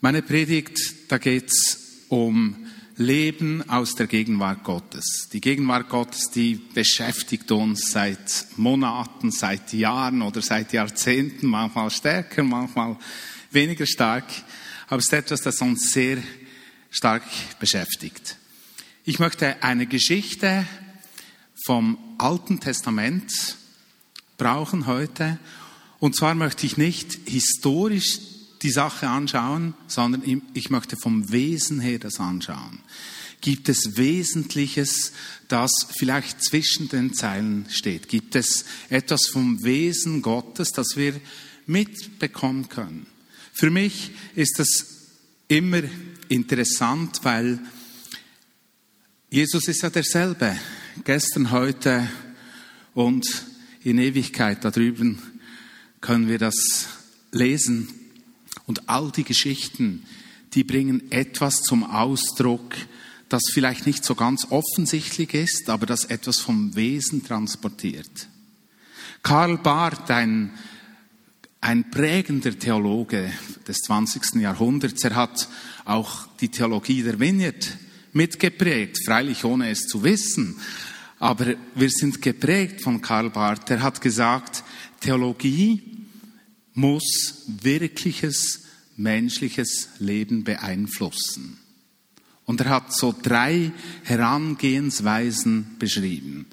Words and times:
Meine 0.00 0.22
Predigt, 0.22 0.78
da 1.08 1.18
geht's 1.18 2.04
um 2.08 2.54
Leben 2.96 3.68
aus 3.68 3.96
der 3.96 4.06
Gegenwart 4.06 4.62
Gottes. 4.62 5.28
Die 5.32 5.40
Gegenwart 5.40 5.88
Gottes, 5.88 6.30
die 6.32 6.54
beschäftigt 6.54 7.50
uns 7.50 7.90
seit 7.90 8.46
Monaten, 8.56 9.32
seit 9.32 9.72
Jahren 9.72 10.22
oder 10.22 10.40
seit 10.40 10.72
Jahrzehnten, 10.72 11.48
manchmal 11.48 11.90
stärker, 11.90 12.44
manchmal 12.44 12.96
weniger 13.50 13.86
stark. 13.86 14.26
Aber 14.86 14.98
es 14.98 15.06
ist 15.06 15.12
etwas, 15.14 15.40
das 15.40 15.60
uns 15.60 15.90
sehr 15.90 16.18
stark 16.90 17.24
beschäftigt. 17.58 18.36
Ich 19.04 19.18
möchte 19.18 19.64
eine 19.64 19.86
Geschichte 19.86 20.64
vom 21.66 21.98
Alten 22.18 22.60
Testament 22.60 23.32
brauchen 24.36 24.86
heute. 24.86 25.40
Und 25.98 26.14
zwar 26.14 26.36
möchte 26.36 26.66
ich 26.66 26.76
nicht 26.76 27.18
historisch 27.24 28.27
die 28.62 28.70
Sache 28.70 29.08
anschauen, 29.08 29.74
sondern 29.86 30.22
ich 30.54 30.70
möchte 30.70 30.96
vom 30.96 31.30
Wesen 31.30 31.80
her 31.80 31.98
das 31.98 32.18
anschauen. 32.18 32.80
Gibt 33.40 33.68
es 33.68 33.96
Wesentliches, 33.96 35.12
das 35.46 35.70
vielleicht 35.96 36.42
zwischen 36.42 36.88
den 36.88 37.14
Zeilen 37.14 37.66
steht? 37.70 38.08
Gibt 38.08 38.34
es 38.34 38.64
etwas 38.88 39.28
vom 39.28 39.62
Wesen 39.62 40.22
Gottes, 40.22 40.72
das 40.72 40.96
wir 40.96 41.20
mitbekommen 41.66 42.68
können? 42.68 43.06
Für 43.52 43.70
mich 43.70 44.10
ist 44.34 44.58
das 44.58 44.86
immer 45.46 45.82
interessant, 46.28 47.20
weil 47.22 47.60
Jesus 49.30 49.68
ist 49.68 49.82
ja 49.82 49.90
derselbe, 49.90 50.58
gestern, 51.04 51.50
heute 51.50 52.08
und 52.94 53.26
in 53.84 53.98
Ewigkeit. 53.98 54.64
Da 54.64 54.70
drüben 54.70 55.18
können 56.00 56.28
wir 56.28 56.38
das 56.38 56.54
lesen. 57.30 57.97
Und 58.68 58.88
all 58.88 59.10
die 59.10 59.24
Geschichten, 59.24 60.04
die 60.52 60.62
bringen 60.62 61.10
etwas 61.10 61.62
zum 61.62 61.84
Ausdruck, 61.84 62.74
das 63.30 63.42
vielleicht 63.52 63.86
nicht 63.86 64.04
so 64.04 64.14
ganz 64.14 64.46
offensichtlich 64.50 65.32
ist, 65.32 65.70
aber 65.70 65.86
das 65.86 66.04
etwas 66.04 66.40
vom 66.40 66.76
Wesen 66.76 67.24
transportiert. 67.24 68.28
Karl 69.22 69.56
Barth, 69.56 70.10
ein, 70.10 70.52
ein 71.62 71.90
prägender 71.90 72.58
Theologe 72.58 73.32
des 73.66 73.78
20. 73.78 74.34
Jahrhunderts, 74.36 75.02
er 75.02 75.16
hat 75.16 75.48
auch 75.86 76.26
die 76.40 76.50
Theologie 76.50 77.02
der 77.02 77.18
Vineyard 77.18 77.78
mitgeprägt, 78.12 78.98
freilich 79.02 79.44
ohne 79.44 79.70
es 79.70 79.86
zu 79.86 80.04
wissen. 80.04 80.56
Aber 81.18 81.54
wir 81.74 81.90
sind 81.90 82.20
geprägt 82.20 82.82
von 82.82 83.00
Karl 83.00 83.30
Barth. 83.30 83.70
Er 83.70 83.82
hat 83.82 84.02
gesagt, 84.02 84.62
Theologie 85.00 85.87
muss 86.78 87.42
wirkliches 87.46 88.62
menschliches 88.96 89.88
Leben 89.98 90.44
beeinflussen. 90.44 91.58
Und 92.44 92.60
er 92.60 92.70
hat 92.70 92.94
so 92.94 93.12
drei 93.20 93.72
Herangehensweisen 94.04 95.76
beschrieben. 95.80 96.46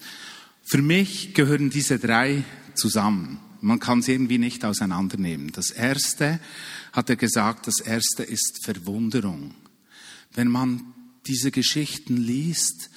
Für 0.63 0.81
mich 0.81 1.35
gehören 1.35 1.69
diese 1.69 1.99
drei 1.99 2.43
zusammen. 2.73 3.39
Man 3.61 3.79
kann 3.79 4.01
sie 4.01 4.13
irgendwie 4.13 4.39
nicht 4.39 4.65
auseinandernehmen. 4.65 5.51
Das 5.51 5.69
erste, 5.69 6.39
hat 6.91 7.09
er 7.09 7.17
gesagt, 7.17 7.67
das 7.67 7.79
erste 7.79 8.23
ist 8.23 8.63
Verwunderung. 8.63 9.53
Wenn 10.33 10.47
man 10.47 10.93
diese 11.27 11.51
Geschichten 11.51 12.17
liest, 12.17 12.89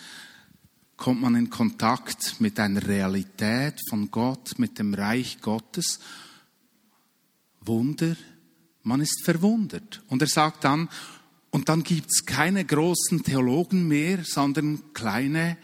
kommt 0.96 1.20
man 1.20 1.34
in 1.34 1.50
Kontakt 1.50 2.40
mit 2.40 2.58
einer 2.58 2.86
Realität 2.86 3.74
von 3.90 4.10
Gott, 4.10 4.58
mit 4.58 4.78
dem 4.78 4.94
Reich 4.94 5.42
Gottes 5.42 6.00
Wunder, 7.60 8.16
man 8.82 9.00
ist 9.00 9.22
verwundert. 9.24 10.02
Und 10.08 10.22
er 10.22 10.28
sagt 10.28 10.64
dann, 10.64 10.88
und 11.50 11.68
dann 11.68 11.82
gibt's 11.82 12.24
keine 12.24 12.64
großen 12.64 13.22
Theologen 13.22 13.88
mehr, 13.88 14.22
sondern 14.24 14.92
kleine, 14.92 15.56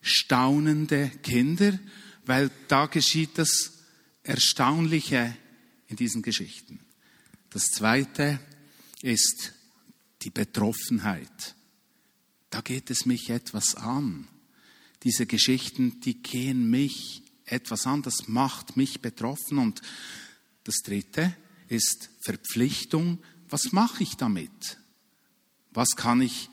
staunende 0.00 1.10
Kinder, 1.22 1.78
weil 2.26 2.50
da 2.68 2.86
geschieht 2.86 3.38
das 3.38 3.78
Erstaunliche 4.22 5.36
in 5.88 5.96
diesen 5.96 6.22
Geschichten. 6.22 6.80
Das 7.50 7.64
Zweite 7.64 8.40
ist 9.02 9.52
die 10.22 10.30
Betroffenheit. 10.30 11.54
Da 12.50 12.60
geht 12.60 12.90
es 12.90 13.06
mich 13.06 13.30
etwas 13.30 13.74
an. 13.74 14.28
Diese 15.02 15.26
Geschichten, 15.26 16.00
die 16.00 16.22
gehen 16.22 16.68
mich 16.68 17.22
etwas 17.46 17.86
an, 17.86 18.02
das 18.02 18.28
macht 18.28 18.76
mich 18.76 19.00
betroffen. 19.00 19.58
Und 19.58 19.80
das 20.64 20.76
Dritte 20.82 21.34
ist 21.68 22.10
Verpflichtung. 22.20 23.18
Was 23.48 23.72
mache 23.72 24.02
ich 24.02 24.16
damit? 24.16 24.78
Was 25.72 25.96
kann 25.96 26.20
ich 26.20 26.50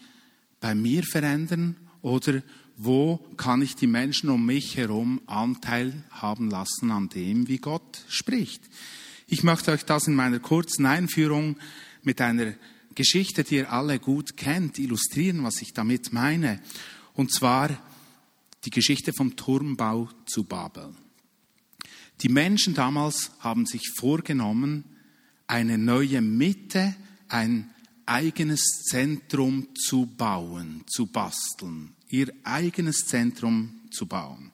bei 0.60 0.76
mir 0.76 1.04
verändern 1.04 1.76
oder 2.02 2.42
wo 2.78 3.18
kann 3.38 3.62
ich 3.62 3.76
die 3.76 3.88
Menschen 3.88 4.30
um 4.30 4.46
mich 4.46 4.78
herum 4.78 5.22
Anteil 5.26 6.04
haben 6.12 6.50
lassen 6.50 6.92
an 6.92 7.10
dem, 7.10 7.48
wie 7.48 7.58
Gott 7.58 8.04
spricht? 8.08 8.62
Ich 9.26 9.44
möchte 9.44 9.72
euch 9.72 9.84
das 9.84 10.08
in 10.08 10.14
meiner 10.14 10.40
kurzen 10.40 10.86
Einführung 10.86 11.58
mit 12.04 12.22
einer 12.22 12.54
Geschichte, 12.94 13.44
die 13.44 13.56
ihr 13.56 13.72
alle 13.72 14.00
gut 14.00 14.38
kennt, 14.38 14.80
illustrieren, 14.80 15.44
was 15.44 15.62
ich 15.62 15.74
damit 15.74 16.14
meine. 16.14 16.62
Und 17.14 17.34
zwar 17.34 17.70
die 18.64 18.70
Geschichte 18.70 19.12
vom 19.12 19.36
Turmbau 19.36 20.10
zu 20.26 20.44
Babel. 20.44 20.96
Die 22.22 22.30
Menschen 22.30 22.74
damals 22.74 23.32
haben 23.40 23.66
sich 23.66 23.92
vorgenommen, 23.96 24.84
eine 25.46 25.78
neue 25.78 26.22
Mitte, 26.22 26.96
ein 27.30 27.70
eigenes 28.06 28.84
Zentrum 28.90 29.68
zu 29.76 30.06
bauen, 30.06 30.84
zu 30.88 31.06
basteln, 31.06 31.94
ihr 32.10 32.34
eigenes 32.44 33.06
Zentrum 33.06 33.82
zu 33.92 34.08
bauen. 34.08 34.52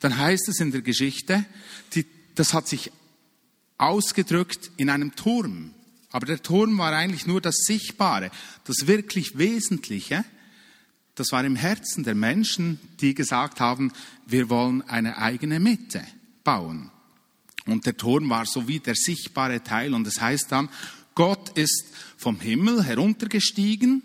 Dann 0.00 0.16
heißt 0.16 0.48
es 0.48 0.60
in 0.60 0.70
der 0.70 0.82
Geschichte, 0.82 1.44
die, 1.94 2.06
das 2.34 2.52
hat 2.52 2.68
sich 2.68 2.92
ausgedrückt 3.78 4.70
in 4.76 4.90
einem 4.90 5.14
Turm. 5.14 5.72
Aber 6.10 6.26
der 6.26 6.42
Turm 6.42 6.78
war 6.78 6.92
eigentlich 6.92 7.26
nur 7.26 7.40
das 7.40 7.56
Sichtbare, 7.66 8.30
das 8.64 8.86
wirklich 8.86 9.38
Wesentliche. 9.38 10.24
Das 11.14 11.32
war 11.32 11.44
im 11.44 11.56
Herzen 11.56 12.04
der 12.04 12.14
Menschen, 12.14 12.78
die 13.00 13.14
gesagt 13.14 13.60
haben, 13.60 13.92
wir 14.26 14.50
wollen 14.50 14.82
eine 14.82 15.18
eigene 15.18 15.60
Mitte 15.60 16.02
bauen. 16.44 16.90
Und 17.68 17.84
der 17.84 17.96
Turm 17.96 18.30
war 18.30 18.46
so 18.46 18.66
wie 18.66 18.80
der 18.80 18.94
sichtbare 18.94 19.62
Teil. 19.62 19.92
Und 19.92 20.06
es 20.06 20.14
das 20.14 20.22
heißt 20.22 20.52
dann, 20.52 20.68
Gott 21.14 21.50
ist 21.50 21.84
vom 22.16 22.40
Himmel 22.40 22.82
heruntergestiegen 22.82 24.02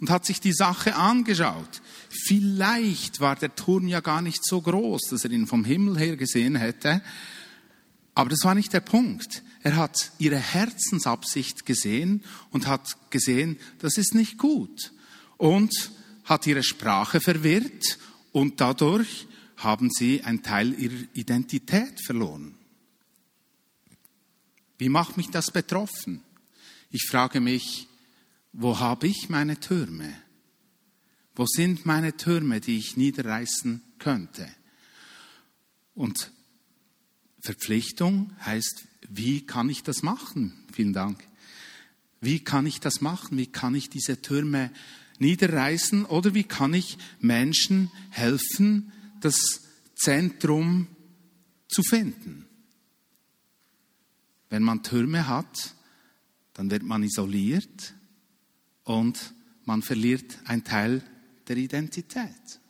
und 0.00 0.10
hat 0.10 0.26
sich 0.26 0.40
die 0.40 0.52
Sache 0.52 0.96
angeschaut. 0.96 1.80
Vielleicht 2.10 3.20
war 3.20 3.36
der 3.36 3.54
Turm 3.54 3.88
ja 3.88 4.00
gar 4.00 4.20
nicht 4.20 4.44
so 4.44 4.60
groß, 4.60 5.02
dass 5.10 5.24
er 5.24 5.30
ihn 5.30 5.46
vom 5.46 5.64
Himmel 5.64 5.98
her 5.98 6.16
gesehen 6.16 6.56
hätte. 6.56 7.02
Aber 8.14 8.30
das 8.30 8.44
war 8.44 8.54
nicht 8.54 8.72
der 8.72 8.80
Punkt. 8.80 9.42
Er 9.62 9.76
hat 9.76 10.12
ihre 10.18 10.38
Herzensabsicht 10.38 11.64
gesehen 11.64 12.22
und 12.50 12.66
hat 12.66 12.96
gesehen, 13.10 13.58
das 13.78 13.96
ist 13.96 14.14
nicht 14.14 14.38
gut. 14.38 14.92
Und 15.38 15.90
hat 16.24 16.46
ihre 16.46 16.62
Sprache 16.62 17.20
verwirrt 17.20 17.98
und 18.32 18.60
dadurch 18.60 19.26
haben 19.56 19.90
sie 19.90 20.22
einen 20.22 20.42
Teil 20.42 20.74
ihrer 20.78 21.04
Identität 21.14 22.00
verloren. 22.04 22.55
Wie 24.78 24.88
macht 24.88 25.16
mich 25.16 25.30
das 25.30 25.50
betroffen? 25.50 26.22
Ich 26.90 27.06
frage 27.08 27.40
mich, 27.40 27.88
wo 28.52 28.78
habe 28.78 29.06
ich 29.06 29.28
meine 29.28 29.58
Türme? 29.60 30.12
Wo 31.34 31.46
sind 31.46 31.84
meine 31.84 32.16
Türme, 32.16 32.60
die 32.60 32.78
ich 32.78 32.96
niederreißen 32.96 33.82
könnte? 33.98 34.48
Und 35.94 36.30
Verpflichtung 37.40 38.32
heißt, 38.44 38.86
wie 39.08 39.46
kann 39.46 39.68
ich 39.68 39.82
das 39.82 40.02
machen? 40.02 40.64
Vielen 40.72 40.92
Dank. 40.92 41.22
Wie 42.20 42.40
kann 42.40 42.66
ich 42.66 42.80
das 42.80 43.00
machen? 43.00 43.38
Wie 43.38 43.46
kann 43.46 43.74
ich 43.74 43.90
diese 43.90 44.20
Türme 44.20 44.70
niederreißen? 45.18 46.06
Oder 46.06 46.34
wie 46.34 46.44
kann 46.44 46.74
ich 46.74 46.98
Menschen 47.20 47.90
helfen, 48.10 48.92
das 49.20 49.62
Zentrum 49.94 50.88
zu 51.68 51.82
finden? 51.82 52.45
Wenn 54.50 54.62
man 54.62 54.82
Türme 54.82 55.26
hat, 55.28 55.74
dann 56.54 56.70
wird 56.70 56.82
man 56.82 57.02
isoliert 57.02 57.94
und 58.84 59.34
man 59.64 59.82
verliert 59.82 60.38
einen 60.44 60.64
Teil 60.64 61.02
der 61.48 61.56
Identität. 61.56 62.60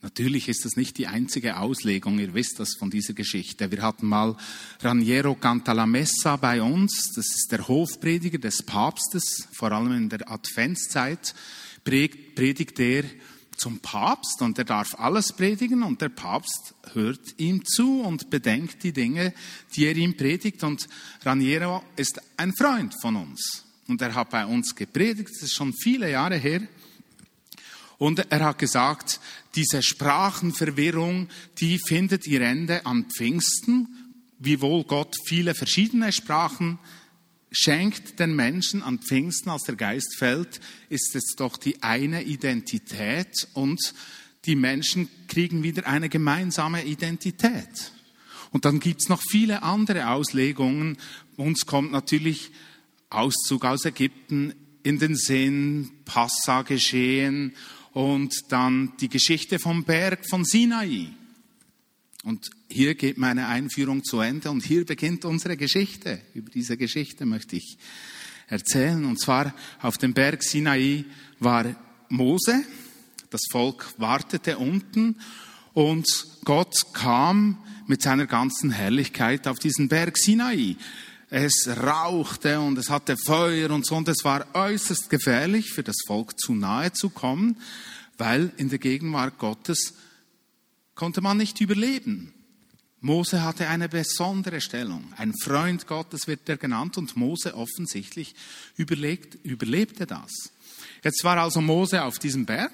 Natürlich 0.00 0.48
ist 0.48 0.64
das 0.64 0.76
nicht 0.76 0.96
die 0.98 1.08
einzige 1.08 1.56
Auslegung, 1.56 2.20
ihr 2.20 2.32
wisst 2.32 2.60
das 2.60 2.76
von 2.78 2.88
dieser 2.88 3.14
Geschichte. 3.14 3.72
Wir 3.72 3.82
hatten 3.82 4.06
mal 4.06 4.36
Raniero 4.80 5.34
Cantalamessa 5.34 6.36
bei 6.36 6.62
uns, 6.62 7.12
das 7.16 7.26
ist 7.26 7.48
der 7.50 7.66
Hofprediger 7.66 8.38
des 8.38 8.62
Papstes, 8.62 9.48
vor 9.52 9.72
allem 9.72 9.92
in 9.92 10.08
der 10.08 10.30
Adventszeit 10.30 11.34
predigt 11.82 12.78
er 12.78 13.04
zum 13.58 13.80
Papst 13.80 14.40
und 14.40 14.56
er 14.58 14.64
darf 14.64 14.94
alles 14.98 15.32
predigen 15.32 15.82
und 15.82 16.00
der 16.00 16.08
Papst 16.08 16.74
hört 16.94 17.20
ihm 17.38 17.64
zu 17.64 18.00
und 18.00 18.30
bedenkt 18.30 18.82
die 18.84 18.92
Dinge, 18.92 19.34
die 19.74 19.86
er 19.86 19.96
ihm 19.96 20.16
predigt. 20.16 20.62
Und 20.62 20.88
Raniero 21.24 21.82
ist 21.96 22.20
ein 22.36 22.54
Freund 22.54 22.94
von 23.02 23.16
uns 23.16 23.64
und 23.88 24.00
er 24.00 24.14
hat 24.14 24.30
bei 24.30 24.46
uns 24.46 24.74
gepredigt, 24.74 25.30
das 25.30 25.42
ist 25.42 25.54
schon 25.54 25.74
viele 25.74 26.10
Jahre 26.10 26.36
her. 26.36 26.62
Und 27.98 28.30
er 28.30 28.44
hat 28.44 28.58
gesagt, 28.58 29.18
diese 29.56 29.82
Sprachenverwirrung, 29.82 31.28
die 31.58 31.80
findet 31.80 32.28
ihr 32.28 32.42
Ende 32.42 32.86
an 32.86 33.06
Pfingsten, 33.06 34.14
wiewohl 34.38 34.84
Gott 34.84 35.16
viele 35.26 35.54
verschiedene 35.54 36.12
Sprachen 36.12 36.78
schenkt 37.50 38.20
den 38.20 38.36
Menschen 38.36 38.82
an 38.82 38.98
Pfingsten, 38.98 39.50
als 39.50 39.62
der 39.62 39.76
Geist 39.76 40.16
fällt, 40.16 40.60
ist 40.88 41.14
es 41.16 41.34
doch 41.36 41.56
die 41.56 41.82
eine 41.82 42.22
Identität 42.22 43.48
und 43.54 43.80
die 44.44 44.56
Menschen 44.56 45.08
kriegen 45.28 45.62
wieder 45.62 45.86
eine 45.86 46.08
gemeinsame 46.08 46.84
Identität. 46.84 47.92
Und 48.50 48.64
dann 48.64 48.80
gibt's 48.80 49.08
noch 49.08 49.22
viele 49.30 49.62
andere 49.62 50.08
Auslegungen. 50.08 50.96
Uns 51.36 51.66
kommt 51.66 51.92
natürlich 51.92 52.50
Auszug 53.10 53.64
aus 53.64 53.84
Ägypten 53.84 54.54
in 54.82 54.98
den 54.98 55.16
Sinn, 55.16 55.90
Passa 56.04 56.62
geschehen 56.62 57.54
und 57.92 58.34
dann 58.48 58.92
die 59.00 59.08
Geschichte 59.08 59.58
vom 59.58 59.84
Berg 59.84 60.26
von 60.28 60.44
Sinai. 60.44 61.08
Und 62.28 62.50
hier 62.68 62.94
geht 62.94 63.16
meine 63.16 63.46
Einführung 63.46 64.04
zu 64.04 64.20
Ende 64.20 64.50
und 64.50 64.62
hier 64.62 64.84
beginnt 64.84 65.24
unsere 65.24 65.56
Geschichte. 65.56 66.20
Über 66.34 66.50
diese 66.50 66.76
Geschichte 66.76 67.24
möchte 67.24 67.56
ich 67.56 67.78
erzählen. 68.48 69.06
Und 69.06 69.18
zwar 69.18 69.54
auf 69.80 69.96
dem 69.96 70.12
Berg 70.12 70.42
Sinai 70.42 71.06
war 71.40 71.74
Mose, 72.10 72.62
das 73.30 73.40
Volk 73.50 73.94
wartete 73.96 74.58
unten 74.58 75.16
und 75.72 76.06
Gott 76.44 76.76
kam 76.92 77.64
mit 77.86 78.02
seiner 78.02 78.26
ganzen 78.26 78.72
Herrlichkeit 78.72 79.48
auf 79.48 79.58
diesen 79.58 79.88
Berg 79.88 80.18
Sinai. 80.18 80.76
Es 81.30 81.66
rauchte 81.82 82.60
und 82.60 82.76
es 82.76 82.90
hatte 82.90 83.16
Feuer 83.16 83.70
und 83.70 83.86
so 83.86 83.96
und 83.96 84.06
es 84.06 84.22
war 84.22 84.46
äußerst 84.52 85.08
gefährlich 85.08 85.70
für 85.70 85.82
das 85.82 85.96
Volk 86.06 86.38
zu 86.38 86.54
nahe 86.54 86.92
zu 86.92 87.08
kommen, 87.08 87.56
weil 88.18 88.52
in 88.58 88.68
der 88.68 88.80
Gegenwart 88.80 89.38
Gottes 89.38 89.94
konnte 90.98 91.20
man 91.20 91.36
nicht 91.36 91.60
überleben. 91.60 92.34
Mose 93.00 93.44
hatte 93.44 93.68
eine 93.68 93.88
besondere 93.88 94.60
Stellung. 94.60 95.12
Ein 95.16 95.32
Freund 95.44 95.86
Gottes 95.86 96.26
wird 96.26 96.48
er 96.48 96.56
genannt 96.56 96.98
und 96.98 97.16
Mose 97.16 97.54
offensichtlich 97.54 98.34
überlegt, 98.76 99.36
überlebte 99.44 100.06
das. 100.06 100.32
Jetzt 101.04 101.22
war 101.22 101.36
also 101.36 101.60
Mose 101.60 102.02
auf 102.02 102.18
diesem 102.18 102.46
Berg 102.46 102.72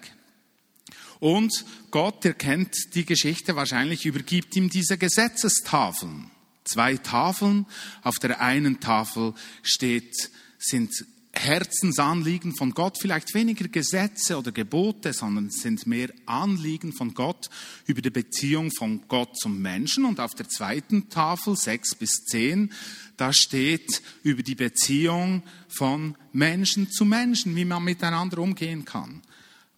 und 1.20 1.66
Gott, 1.90 2.24
erkennt 2.24 2.94
die 2.94 3.04
Geschichte 3.04 3.56
wahrscheinlich, 3.56 4.06
übergibt 4.06 4.56
ihm 4.56 4.70
diese 4.70 4.96
Gesetzestafeln. 4.96 6.30
Zwei 6.64 6.96
Tafeln. 6.96 7.66
Auf 8.02 8.18
der 8.18 8.40
einen 8.40 8.80
Tafel 8.80 9.34
steht, 9.62 10.30
sind 10.58 11.04
Herzensanliegen 11.36 12.54
von 12.56 12.72
Gott, 12.72 12.98
vielleicht 13.00 13.34
weniger 13.34 13.69
Gesetze 13.69 14.38
oder 14.38 14.52
Gebote, 14.52 15.12
sondern 15.12 15.50
sind 15.50 15.86
mehr 15.86 16.10
Anliegen 16.26 16.92
von 16.92 17.14
Gott 17.14 17.50
über 17.86 18.02
die 18.02 18.10
Beziehung 18.10 18.70
von 18.70 19.06
Gott 19.08 19.36
zum 19.38 19.60
Menschen. 19.60 20.04
Und 20.04 20.20
auf 20.20 20.34
der 20.34 20.48
zweiten 20.48 21.08
Tafel, 21.08 21.56
sechs 21.56 21.94
bis 21.94 22.25
zehn, 22.25 22.72
da 23.16 23.32
steht 23.32 24.02
über 24.22 24.42
die 24.42 24.54
Beziehung 24.54 25.42
von 25.69 26.16
Menschen 26.32 26.90
zu 26.90 27.04
Menschen, 27.04 27.54
wie 27.56 27.64
man 27.64 27.84
miteinander 27.84 28.38
umgehen 28.38 28.84
kann. 28.84 29.22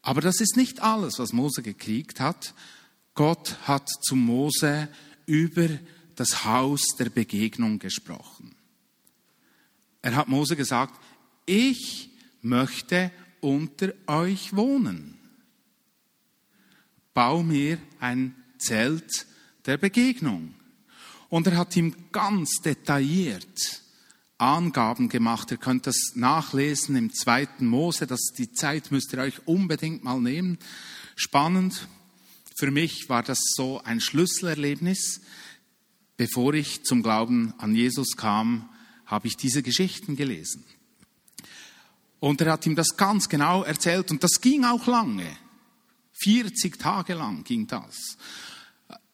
Aber 0.03 0.21
das 0.21 0.41
ist 0.41 0.57
nicht 0.57 0.81
alles, 0.81 1.19
was 1.19 1.33
Mose 1.33 1.63
gekriegt 1.63 2.21
hat. 2.21 2.55
Gott 3.15 3.57
hat 3.65 3.89
zu 4.03 4.15
Mose 4.15 4.89
über 5.27 5.69
das 6.15 6.45
Haus 6.45 6.95
der 6.99 7.11
Begegnung 7.11 7.79
gesprochen. 7.79 8.55
Er 10.03 10.15
hat 10.15 10.29
Mose 10.29 10.55
gesagt, 10.55 10.95
ich 11.47 12.11
möchte 12.43 13.11
unter 13.41 13.93
euch 14.07 14.55
wohnen. 14.55 15.19
Bau 17.15 17.43
mir 17.43 17.79
ein 18.01 18.35
Zelt 18.59 19.27
der 19.65 19.79
Begegnung. 19.79 20.55
Und 21.29 21.47
er 21.47 21.57
hat 21.57 21.77
ihm 21.77 21.95
ganz 22.13 22.61
detailliert 22.63 23.83
Angaben 24.39 25.09
gemacht. 25.09 25.51
Ihr 25.51 25.57
könnt 25.57 25.87
das 25.87 26.13
nachlesen 26.15 26.95
im 26.97 27.13
zweiten 27.13 27.67
Mose. 27.67 28.07
Das, 28.07 28.21
die 28.37 28.53
Zeit 28.53 28.91
müsst 28.91 29.13
ihr 29.13 29.21
euch 29.21 29.47
unbedingt 29.47 30.05
mal 30.05 30.21
nehmen. 30.21 30.59
Spannend. 31.15 31.89
Für 32.59 32.71
mich 32.71 33.09
war 33.09 33.23
das 33.23 33.39
so 33.55 33.81
ein 33.83 34.01
Schlüsselerlebnis. 34.01 35.23
Bevor 36.17 36.55
ich 36.55 36.85
zum 36.85 37.03
Glauben 37.03 37.55
an 37.59 37.75
Jesus 37.75 38.17
kam, 38.17 38.69
habe 39.07 39.27
ich 39.29 39.37
diese 39.37 39.63
Geschichten 39.63 40.17
gelesen. 40.17 40.65
Und 42.21 42.41
er 42.41 42.53
hat 42.53 42.67
ihm 42.67 42.75
das 42.75 42.97
ganz 42.97 43.29
genau 43.29 43.63
erzählt 43.63 44.11
und 44.11 44.23
das 44.23 44.41
ging 44.41 44.65
auch 44.65 44.87
lange. 44.87 45.29
40 46.15 46.79
Tage 46.79 47.15
lang 47.15 47.45
ging 47.45 47.67
das. 47.67 48.17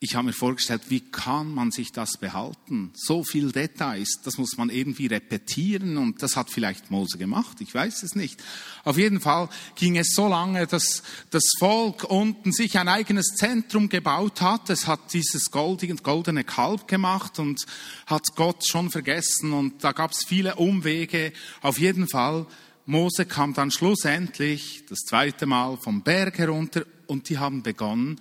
Ich 0.04 0.16
habe 0.16 0.26
mir 0.26 0.32
vorgestellt, 0.32 0.82
wie 0.88 1.00
kann 1.00 1.54
man 1.54 1.70
sich 1.70 1.92
das 1.92 2.16
behalten? 2.16 2.90
So 2.92 3.22
viel 3.22 3.52
Details, 3.52 4.18
das 4.24 4.36
muss 4.36 4.56
man 4.56 4.68
irgendwie 4.68 5.06
repetieren 5.06 5.96
und 5.96 6.24
das 6.24 6.34
hat 6.34 6.50
vielleicht 6.50 6.90
Mose 6.90 7.18
gemacht, 7.18 7.60
ich 7.60 7.72
weiß 7.72 8.02
es 8.02 8.16
nicht. 8.16 8.42
Auf 8.82 8.98
jeden 8.98 9.20
Fall 9.20 9.48
ging 9.76 9.96
es 9.96 10.08
so 10.14 10.26
lange, 10.26 10.66
dass 10.66 11.04
das 11.30 11.44
Volk 11.56 12.02
unten 12.02 12.50
sich 12.50 12.78
ein 12.78 12.88
eigenes 12.88 13.36
Zentrum 13.36 13.88
gebaut 13.88 14.40
hat. 14.40 14.70
Es 14.70 14.88
hat 14.88 15.12
dieses 15.12 15.52
goldene 15.52 16.42
Kalb 16.42 16.88
gemacht 16.88 17.38
und 17.38 17.64
hat 18.06 18.26
Gott 18.34 18.66
schon 18.66 18.90
vergessen 18.90 19.52
und 19.52 19.84
da 19.84 19.92
gab 19.92 20.10
es 20.10 20.24
viele 20.26 20.56
Umwege. 20.56 21.32
Auf 21.60 21.78
jeden 21.78 22.08
Fall 22.08 22.46
Mose 22.86 23.26
kam 23.26 23.54
dann 23.54 23.70
schlussendlich 23.70 24.84
das 24.88 25.00
zweite 25.00 25.46
Mal 25.46 25.76
vom 25.76 26.02
Berg 26.02 26.38
herunter 26.38 26.84
und 27.06 27.28
die 27.28 27.38
haben 27.38 27.62
begonnen, 27.62 28.20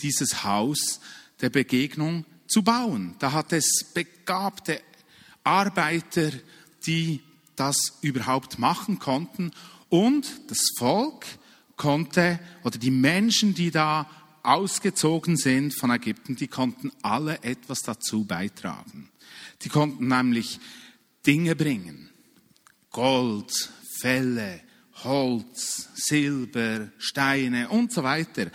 dieses 0.00 0.44
Haus 0.44 1.00
der 1.40 1.50
Begegnung 1.50 2.24
zu 2.48 2.62
bauen. 2.62 3.14
Da 3.18 3.32
hat 3.32 3.52
es 3.52 3.84
begabte 3.94 4.80
Arbeiter, 5.44 6.30
die 6.86 7.20
das 7.56 7.76
überhaupt 8.00 8.58
machen 8.58 8.98
konnten 8.98 9.52
und 9.88 10.50
das 10.50 10.60
Volk 10.76 11.26
konnte, 11.76 12.38
oder 12.62 12.78
die 12.78 12.90
Menschen, 12.90 13.54
die 13.54 13.70
da 13.70 14.08
ausgezogen 14.42 15.36
sind 15.36 15.74
von 15.74 15.90
Ägypten, 15.90 16.36
die 16.36 16.48
konnten 16.48 16.90
alle 17.02 17.42
etwas 17.42 17.82
dazu 17.82 18.24
beitragen. 18.24 19.10
Die 19.62 19.68
konnten 19.68 20.08
nämlich 20.08 20.58
Dinge 21.26 21.54
bringen. 21.54 22.10
Gold, 22.90 23.70
Felle, 24.00 24.60
Holz, 25.04 25.88
Silber, 25.94 26.88
Steine 26.98 27.68
und 27.68 27.92
so 27.92 28.02
weiter. 28.02 28.50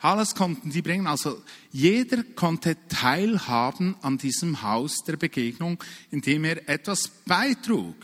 Alles 0.00 0.34
konnten 0.34 0.70
die 0.70 0.82
bringen. 0.82 1.06
Also 1.06 1.42
jeder 1.72 2.22
konnte 2.22 2.76
teilhaben 2.88 3.96
an 4.02 4.18
diesem 4.18 4.62
Haus 4.62 4.98
der 5.06 5.16
Begegnung, 5.16 5.82
indem 6.10 6.44
er 6.44 6.68
etwas 6.68 7.08
beitrug. 7.26 7.96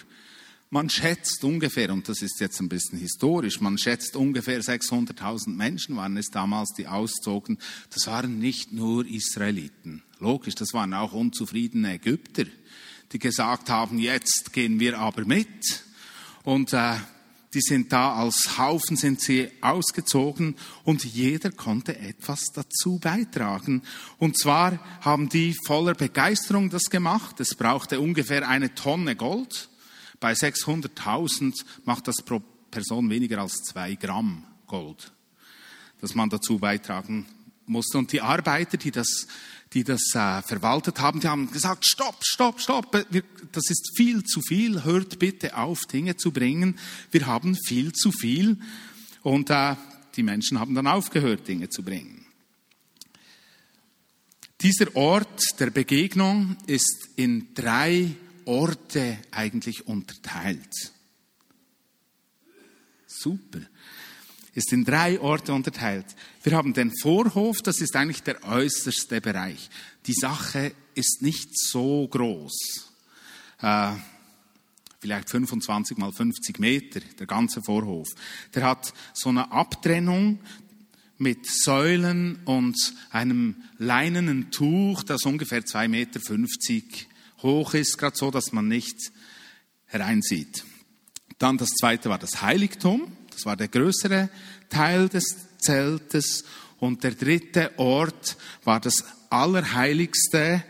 Man 0.71 0.90
schätzt 0.90 1.45
ungefähr, 1.45 1.92
und 1.92 2.09
das 2.09 2.21
ist 2.21 2.40
jetzt 2.40 2.59
ein 2.59 2.68
bisschen 2.68 2.99
historisch, 2.99 3.61
man 3.61 3.78
schätzt 3.78 4.16
ungefähr 4.16 4.61
600.000 4.61 5.50
Menschen 5.50 5.97
waren 5.97 6.16
es 6.16 6.30
damals, 6.30 6.73
die 6.76 6.88
auszogen. 6.88 7.59
Das 7.90 8.09
waren 8.09 8.40
nicht 8.40 8.73
nur 8.73 9.07
Israeliten. 9.07 10.02
Logisch, 10.18 10.57
das 10.57 10.73
waren 10.73 10.92
auch 10.92 11.12
unzufriedene 11.12 11.95
Ägypter, 11.95 12.47
die 13.12 13.21
gesagt 13.21 13.71
haben, 13.71 14.00
jetzt 14.00 14.52
gehen 14.52 14.80
wir 14.80 14.99
aber 14.99 15.25
mit. 15.25 15.85
Und 16.44 16.72
äh, 16.72 16.94
die 17.54 17.60
sind 17.60 17.92
da 17.92 18.14
als 18.14 18.58
Haufen 18.58 18.96
sind 18.96 19.20
sie 19.20 19.50
ausgezogen 19.60 20.56
und 20.82 21.04
jeder 21.04 21.50
konnte 21.50 21.96
etwas 21.98 22.46
dazu 22.52 22.98
beitragen. 22.98 23.82
Und 24.18 24.38
zwar 24.38 24.78
haben 25.00 25.28
die 25.28 25.54
voller 25.66 25.94
Begeisterung 25.94 26.70
das 26.70 26.90
gemacht. 26.90 27.40
Es 27.40 27.54
brauchte 27.54 28.00
ungefähr 28.00 28.48
eine 28.48 28.74
Tonne 28.74 29.16
Gold. 29.16 29.68
Bei 30.20 30.32
600.000 30.32 31.64
macht 31.84 32.08
das 32.08 32.22
pro 32.22 32.42
Person 32.70 33.08
weniger 33.08 33.38
als 33.38 33.62
zwei 33.62 33.94
Gramm 33.94 34.44
Gold, 34.66 35.12
das 36.00 36.14
man 36.16 36.28
dazu 36.28 36.58
beitragen 36.58 37.26
musste. 37.66 37.99
Und 37.99 38.12
die 38.12 38.21
Arbeiter, 38.21 38.76
die 38.76 38.90
das 38.90 39.26
die 39.75 39.83
das 39.83 40.14
äh, 40.14 40.40
verwaltet 40.42 41.00
haben, 41.00 41.21
die 41.21 41.26
haben 41.26 41.50
gesagt, 41.50 41.85
stopp, 41.85 42.25
stopp, 42.25 42.61
stopp, 42.61 42.92
das 43.52 43.71
ist 43.71 43.92
viel 43.97 44.23
zu 44.23 44.40
viel, 44.40 44.85
hört 44.85 45.18
bitte 45.18 45.56
auf, 45.56 45.80
Dinge 45.87 46.16
zu 46.16 46.30
bringen, 46.30 46.78
wir 47.11 47.26
haben 47.26 47.56
viel 47.56 47.92
zu 47.92 48.12
viel. 48.12 48.59
Und 49.23 49.50
äh, 49.50 49.75
die 50.14 50.23
Menschen 50.23 50.61
haben 50.61 50.75
dann 50.75 50.87
aufgehört, 50.87 51.49
Dinge 51.49 51.71
zu 51.71 51.83
bringen. 51.83 52.25
Dieser 54.61 54.94
Ort 54.94 55.42
der 55.59 55.71
Begegnung 55.71 56.56
ist 56.66 57.09
in 57.16 57.52
drei 57.54 58.14
Orte 58.44 59.18
eigentlich 59.33 59.87
unterteilt. 59.88 60.92
Super. 63.06 63.61
Ist 64.54 64.73
in 64.73 64.84
drei 64.84 65.20
Orte 65.20 65.52
unterteilt. 65.52 66.06
Wir 66.42 66.56
haben 66.56 66.73
den 66.73 66.92
Vorhof, 67.02 67.61
das 67.62 67.80
ist 67.80 67.96
eigentlich 67.96 68.23
der 68.23 68.42
äußerste 68.44 69.20
Bereich. 69.20 69.68
Die 70.06 70.14
Sache 70.14 70.73
ist 70.94 71.23
nicht 71.23 71.58
so 71.58 72.06
groß. 72.08 72.90
Äh, 73.61 73.92
vielleicht 75.00 75.28
25 75.30 75.99
mal 75.99 76.12
50 76.12 76.58
Meter, 76.61 77.00
der 77.18 77.26
ganze 77.26 77.62
Vorhof. 77.62 78.08
Der 78.54 78.64
hat 78.64 78.94
so 79.12 79.28
eine 79.28 79.50
Abtrennung 79.52 80.38
mit 81.18 81.46
Säulen 81.46 82.40
und 82.44 82.76
einem 83.11 83.56
leinenen 83.78 84.50
Tuch, 84.50 85.02
das 85.02 85.23
ungefähr 85.23 85.62
2,50 85.62 85.88
Meter 85.88 86.20
hoch 87.42 87.75
ist, 87.75 87.99
gerade 87.99 88.16
so, 88.16 88.30
dass 88.30 88.52
man 88.52 88.68
nicht 88.68 89.12
hereinsieht. 89.87 90.64
Dann 91.38 91.58
das 91.58 91.70
zweite 91.70 92.08
war 92.08 92.18
das 92.18 92.42
Heiligtum, 92.42 93.12
das 93.35 93.45
war 93.45 93.57
der 93.57 93.69
größere 93.69 94.31
Teil 94.69 95.09
des 95.09 95.25
Zeltes. 95.59 96.45
Und 96.79 97.03
der 97.03 97.12
dritte 97.12 97.79
Ort 97.79 98.37
war 98.64 98.81
das 98.81 99.05
Allerheiligste, 99.31 100.64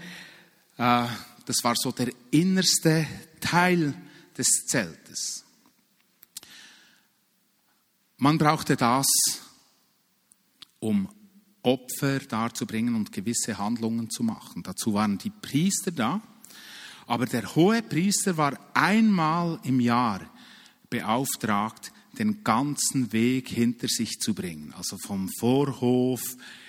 äh, 0.76 1.06
das 1.47 1.62
war 1.62 1.75
so 1.76 1.92
der 1.92 2.11
innerste 2.30 3.06
Teil 3.40 3.94
des 4.37 4.66
Zeltes. 4.66 5.44
Man 8.16 8.38
brauchte 8.38 8.76
das, 8.76 9.06
um 10.80 11.09
Opfer 11.62 12.21
darzubringen 12.21 12.94
und 12.94 13.12
gewisse 13.12 13.59
Handlungen 13.59 14.11
zu 14.11 14.23
machen. 14.23 14.62
Dazu 14.62 14.94
waren 14.94 15.18
die 15.18 15.30
Priester 15.30 15.90
da, 15.90 16.23
aber 17.06 17.26
der 17.26 17.54
hohe 17.54 17.83
Priester 17.83 18.37
war 18.37 18.59
einmal 18.75 19.59
im 19.64 19.80
Jahr 19.80 20.30
beauftragt, 20.90 21.92
den 22.14 22.44
ganzen 22.44 23.12
Weg 23.12 23.49
hinter 23.49 23.88
sich 23.88 24.21
zu 24.21 24.35
bringen, 24.35 24.73
also 24.76 24.97
vom 24.99 25.28
Vorhof 25.38 26.23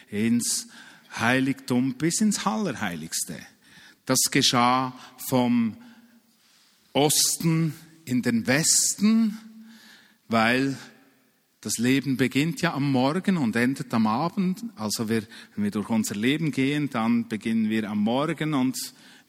ins 0.10 0.68
Heiligtum 1.18 1.96
bis 1.96 2.22
ins 2.22 2.46
Allerheiligste. 2.46 3.38
Das 4.06 4.20
geschah 4.32 4.94
vom 5.30 5.78
Osten 6.94 7.74
in 8.06 8.22
den 8.22 8.48
Westen, 8.48 9.38
weil 10.28 10.78
das 11.62 11.78
Leben 11.80 12.16
beginnt 12.16 12.62
ja 12.62 12.74
am 12.75 12.92
Morgen 12.92 13.38
und 13.38 13.56
endet 13.56 13.92
am 13.94 14.06
Abend. 14.06 14.64
Also 14.75 15.10
wir, 15.10 15.24
wenn 15.56 15.64
wir 15.64 15.72
durch 15.72 15.90
unser 15.90 16.14
Leben 16.14 16.52
gehen, 16.52 16.92
dann 16.92 17.28
beginnen 17.28 17.70
wir 17.70 17.90
am 17.90 18.00
Morgen 18.00 18.54
und 18.54 18.78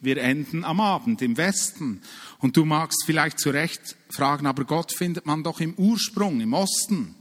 wir 0.01 0.19
enden 0.19 0.65
am 0.65 0.81
Abend 0.81 1.23
im 1.23 1.37
Westen. 1.37 2.03
Und 2.39 2.57
du 2.57 2.65
magst 2.65 3.05
vielleicht 3.07 3.39
zu 3.39 3.51
Recht 3.51 3.97
fragen, 4.09 4.47
aber 4.47 4.65
Gott 4.65 4.93
findet 4.93 5.27
man 5.27 5.43
doch 5.43 5.61
im 5.61 5.75
Ursprung, 5.75 6.41
im 6.41 6.53
Osten. 6.53 7.15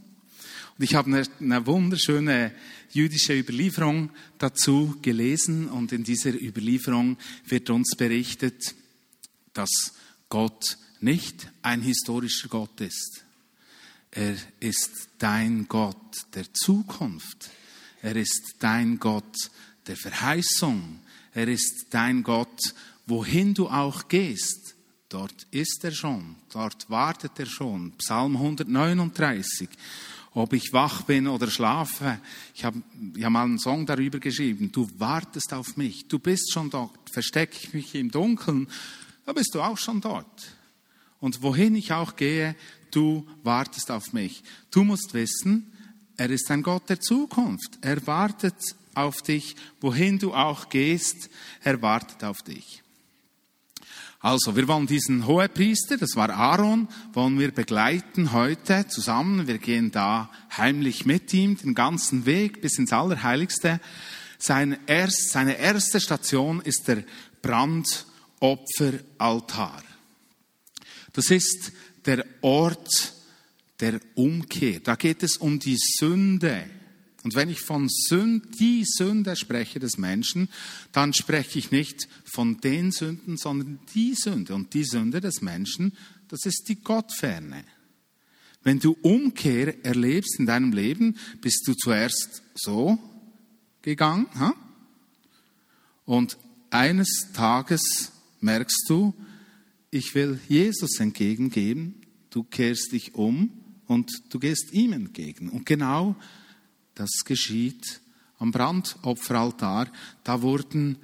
Und 0.77 0.83
ich 0.83 0.95
habe 0.95 1.07
eine, 1.07 1.23
eine 1.39 1.65
wunderschöne 1.65 2.51
jüdische 2.89 3.37
Überlieferung 3.37 4.09
dazu 4.37 4.97
gelesen 5.01 5.69
und 5.69 5.91
in 5.91 6.03
dieser 6.03 6.33
Überlieferung 6.33 7.17
wird 7.45 7.69
uns 7.69 7.95
berichtet, 7.97 8.75
dass 9.53 9.93
Gott 10.29 10.77
nicht 10.99 11.49
ein 11.61 11.81
historischer 11.81 12.49
Gott 12.49 12.81
ist. 12.81 13.23
Er 14.11 14.35
ist 14.59 15.09
dein 15.17 15.67
Gott 15.67 16.25
der 16.33 16.53
Zukunft. 16.53 17.49
Er 18.01 18.15
ist 18.15 18.55
dein 18.59 18.97
Gott 18.97 19.49
der 19.87 19.97
Verheißung. 19.97 20.99
Er 21.35 21.49
ist 21.49 21.87
dein 21.89 22.23
Gott, 22.23 22.73
wohin 23.07 23.53
du 23.53 23.67
auch 23.67 24.07
gehst. 24.07 24.75
Dort 25.09 25.45
ist 25.51 25.83
er 25.83 25.91
schon, 25.91 26.37
dort 26.49 26.89
wartet 26.89 27.37
er 27.37 27.45
schon. 27.45 27.91
Psalm 27.97 28.37
139. 28.37 29.67
Ob 30.31 30.53
ich 30.53 30.71
wach 30.71 31.01
bin 31.03 31.27
oder 31.27 31.51
schlafe, 31.51 32.19
ich 32.53 32.63
habe 32.63 32.81
ja 33.17 33.29
mal 33.29 33.43
einen 33.43 33.59
Song 33.59 33.85
darüber 33.85 34.19
geschrieben. 34.19 34.71
Du 34.71 34.89
wartest 34.97 35.53
auf 35.53 35.75
mich, 35.75 36.07
du 36.07 36.19
bist 36.19 36.53
schon 36.53 36.69
dort. 36.69 37.09
Verstecke 37.11 37.57
ich 37.61 37.73
mich 37.73 37.95
im 37.95 38.11
Dunkeln, 38.11 38.69
da 39.25 39.33
bist 39.33 39.53
du 39.55 39.61
auch 39.61 39.77
schon 39.77 39.99
dort. 39.99 40.55
Und 41.19 41.41
wohin 41.41 41.75
ich 41.75 41.91
auch 41.91 42.15
gehe, 42.15 42.55
du 42.91 43.27
wartest 43.43 43.91
auf 43.91 44.13
mich. 44.13 44.41
Du 44.71 44.85
musst 44.85 45.13
wissen, 45.13 45.69
er 46.15 46.29
ist 46.29 46.49
ein 46.49 46.63
Gott 46.63 46.89
der 46.89 47.01
Zukunft. 47.01 47.77
Er 47.81 48.07
wartet 48.07 48.55
auf 48.95 49.21
dich, 49.21 49.55
wohin 49.81 50.19
du 50.19 50.33
auch 50.33 50.69
gehst, 50.69 51.29
er 51.63 51.81
wartet 51.81 52.23
auf 52.23 52.41
dich. 52.41 52.83
Also, 54.19 54.55
wir 54.55 54.67
wollen 54.67 54.87
diesen 54.87 55.27
Hohepriester, 55.27 55.97
das 55.97 56.15
war 56.15 56.31
Aaron, 56.31 56.87
wollen 57.13 57.37
wir 57.39 57.51
begleiten 57.51 58.31
heute 58.31 58.87
zusammen. 58.87 59.47
Wir 59.47 59.59
gehen 59.59 59.91
da 59.91 60.31
heimlich 60.57 61.05
mit 61.05 61.31
ihm 61.31 61.57
den 61.57 61.75
ganzen 61.75 62.25
Weg 62.25 62.59
bis 62.59 62.79
ins 62.79 62.91
Allerheiligste. 62.91 63.79
Seine 64.39 64.79
erste 64.87 65.99
Station 65.99 66.59
ist 66.61 66.87
der 66.87 67.03
Brand 67.43 68.07
Opferaltar. 68.39 69.83
Das 71.13 71.29
ist 71.29 71.71
der 72.05 72.25
Ort 72.41 73.13
der 73.79 73.99
Umkehr. 74.15 74.79
Da 74.79 74.95
geht 74.95 75.23
es 75.23 75.37
um 75.37 75.59
die 75.59 75.77
Sünde. 75.77 76.65
Und 77.25 77.33
wenn 77.33 77.49
ich 77.49 77.61
von 77.61 77.89
Sünde, 77.89 78.47
die 78.59 78.85
Sünde 78.85 79.35
spreche 79.35 79.79
des 79.79 79.97
Menschen, 79.97 80.47
dann 80.91 81.11
spreche 81.11 81.57
ich 81.57 81.71
nicht 81.71 82.07
von 82.23 82.61
den 82.61 82.91
Sünden, 82.91 83.35
sondern 83.35 83.79
die 83.95 84.13
Sünde. 84.13 84.53
Und 84.53 84.75
die 84.75 84.83
Sünde 84.83 85.21
des 85.21 85.41
Menschen, 85.41 85.97
das 86.27 86.45
ist 86.45 86.65
die 86.69 86.75
Gottferne. 86.75 87.65
Wenn 88.61 88.77
du 88.77 88.95
Umkehr 89.01 89.83
erlebst 89.83 90.37
in 90.37 90.45
deinem 90.45 90.71
Leben, 90.71 91.17
bist 91.41 91.63
du 91.65 91.73
zuerst 91.73 92.43
so 92.53 92.99
gegangen. 93.81 94.27
Ha? 94.35 94.53
Und 96.05 96.37
eines 96.69 97.31
Tages 97.33 98.11
merkst 98.39 98.85
du, 98.87 99.15
ich 99.89 100.13
will 100.13 100.39
Jesus 100.47 100.99
entgegengeben, 100.99 101.95
du 102.29 102.43
kehrst 102.43 102.91
dich 102.91 103.15
um 103.15 103.49
und 103.87 104.11
du 104.29 104.37
gehst 104.37 104.73
ihm 104.73 104.93
entgegen. 104.93 105.49
Und 105.49 105.65
genau 105.65 106.15
das 106.95 107.23
geschieht 107.25 108.01
am 108.39 108.51
Brandopferaltar. 108.51 109.87
Da 110.23 110.41
wurden 110.41 110.97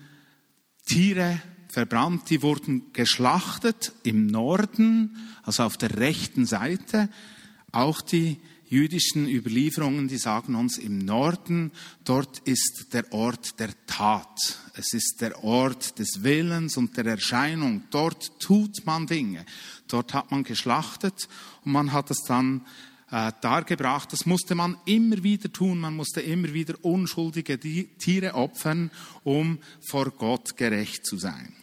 Tiere 0.86 1.42
verbrannt, 1.68 2.30
die 2.30 2.42
wurden 2.42 2.92
geschlachtet 2.94 3.94
im 4.04 4.28
Norden, 4.28 5.18
also 5.44 5.64
auf 5.64 5.78
der 5.78 5.98
rechten 5.98 6.46
Seite. 6.46 7.10
Auch 7.72 8.02
die 8.02 8.38
jüdischen 8.68 9.28
Überlieferungen, 9.28 10.08
die 10.08 10.18
sagen 10.18 10.56
uns 10.56 10.78
im 10.78 10.98
Norden, 11.00 11.72
dort 12.06 12.40
ist 12.40 12.94
der 12.94 13.12
Ort 13.12 13.60
der 13.60 13.70
Tat. 13.86 14.60
Es 14.74 14.94
ist 14.94 15.20
der 15.20 15.44
Ort 15.44 16.00
des 16.00 16.24
Willens 16.24 16.78
und 16.78 16.96
der 16.96 17.06
Erscheinung. 17.06 17.84
Dort 17.92 18.40
tut 18.40 18.86
man 18.86 19.08
Dinge. 19.08 19.46
Dort 19.88 20.14
hat 20.14 20.32
man 20.32 20.44
geschlachtet 20.44 21.28
und 21.66 21.74
man 21.74 21.92
hat 21.92 22.12
es 22.12 22.24
dann 22.24 22.66
äh, 23.12 23.32
dargebracht. 23.42 24.12
Das 24.14 24.26
musste 24.26 24.56
man 24.56 24.78
immer 24.86 25.22
wieder 25.22 25.52
tun. 25.52 25.80
Man 25.80 25.96
musste 25.96 26.22
immer 26.22 26.54
wieder 26.54 26.76
unschuldige 26.82 27.60
Tiere 27.60 28.34
opfern, 28.34 28.90
um 29.24 29.60
vor 29.82 30.12
Gott 30.12 30.58
gerecht 30.58 31.06
zu 31.06 31.18
sein. 31.18 31.54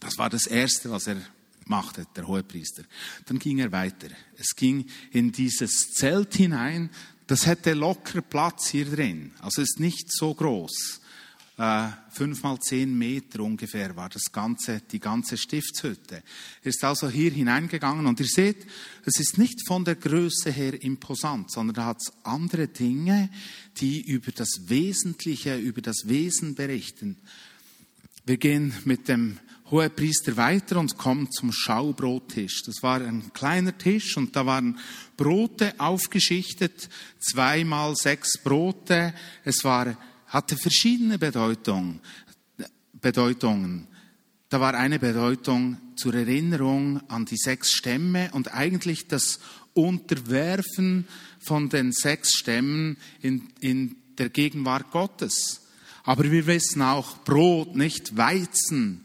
Das 0.00 0.18
war 0.18 0.28
das 0.28 0.46
Erste, 0.46 0.90
was 0.90 1.06
er 1.06 1.16
machte, 1.66 2.06
der 2.16 2.26
Hohepriester. 2.26 2.82
Dann 3.26 3.38
ging 3.38 3.58
er 3.58 3.70
weiter. 3.70 4.08
Es 4.36 4.56
ging 4.56 4.86
in 5.12 5.30
dieses 5.30 5.92
Zelt 5.92 6.34
hinein. 6.34 6.90
Das 7.28 7.46
hätte 7.46 7.72
locker 7.72 8.20
Platz 8.20 8.68
hier 8.68 8.84
drin. 8.84 9.32
Also 9.38 9.62
ist 9.62 9.78
nicht 9.78 10.12
so 10.12 10.34
groß. 10.34 11.00
Äh, 11.58 11.88
fünf 12.10 12.42
mal 12.42 12.58
zehn 12.60 12.96
Meter 12.96 13.40
ungefähr 13.40 13.94
war 13.94 14.08
das 14.08 14.32
ganze, 14.32 14.80
die 14.90 15.00
ganze 15.00 15.36
Stiftshütte. 15.36 16.22
Er 16.62 16.68
ist 16.68 16.82
also 16.82 17.10
hier 17.10 17.30
hineingegangen 17.30 18.06
und 18.06 18.20
ihr 18.20 18.26
seht, 18.26 18.66
es 19.04 19.20
ist 19.20 19.36
nicht 19.36 19.66
von 19.66 19.84
der 19.84 19.96
Größe 19.96 20.50
her 20.50 20.82
imposant, 20.82 21.50
sondern 21.50 21.74
da 21.74 21.84
hat 21.86 21.98
es 22.00 22.12
andere 22.24 22.68
Dinge, 22.68 23.28
die 23.76 24.00
über 24.00 24.32
das 24.32 24.48
Wesentliche, 24.66 25.58
über 25.58 25.82
das 25.82 26.08
Wesen 26.08 26.54
berichten. 26.54 27.18
Wir 28.24 28.38
gehen 28.38 28.72
mit 28.84 29.08
dem 29.08 29.38
hohe 29.70 29.90
Priester 29.90 30.36
weiter 30.36 30.78
und 30.78 30.96
kommt 30.96 31.34
zum 31.34 31.50
Schaubrottisch. 31.50 32.62
Das 32.64 32.82
war 32.82 33.00
ein 33.00 33.32
kleiner 33.32 33.76
Tisch 33.76 34.16
und 34.16 34.36
da 34.36 34.46
waren 34.46 34.78
Brote 35.16 35.74
aufgeschichtet, 35.78 36.88
zweimal 37.18 37.96
sechs 37.96 38.38
Brote. 38.38 39.14
Es 39.44 39.64
war, 39.64 39.96
hatte 40.32 40.56
verschiedene 40.56 41.18
Bedeutung, 41.18 42.00
Bedeutungen. 42.94 43.86
Da 44.48 44.60
war 44.60 44.72
eine 44.74 44.98
Bedeutung 44.98 45.76
zur 45.94 46.14
Erinnerung 46.14 47.06
an 47.10 47.26
die 47.26 47.36
sechs 47.36 47.70
Stämme 47.72 48.30
und 48.32 48.54
eigentlich 48.54 49.08
das 49.08 49.40
Unterwerfen 49.74 51.06
von 51.38 51.68
den 51.68 51.92
sechs 51.92 52.32
Stämmen 52.32 52.96
in, 53.20 53.52
in 53.60 53.96
der 54.16 54.30
Gegenwart 54.30 54.90
Gottes. 54.90 55.66
Aber 56.02 56.24
wir 56.30 56.46
wissen 56.46 56.80
auch, 56.80 57.18
Brot, 57.24 57.76
nicht 57.76 58.16
Weizen, 58.16 59.04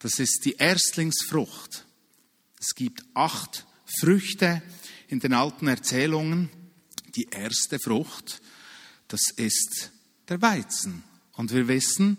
das 0.00 0.18
ist 0.18 0.44
die 0.44 0.56
Erstlingsfrucht. 0.56 1.86
Es 2.60 2.74
gibt 2.74 3.04
acht 3.14 3.64
Früchte 4.00 4.60
in 5.06 5.20
den 5.20 5.34
alten 5.34 5.68
Erzählungen. 5.68 6.50
Die 7.14 7.28
erste 7.30 7.78
Frucht, 7.78 8.42
das 9.06 9.22
ist 9.36 9.92
der 10.28 10.40
Weizen. 10.42 11.02
Und 11.34 11.52
wir 11.52 11.68
wissen, 11.68 12.18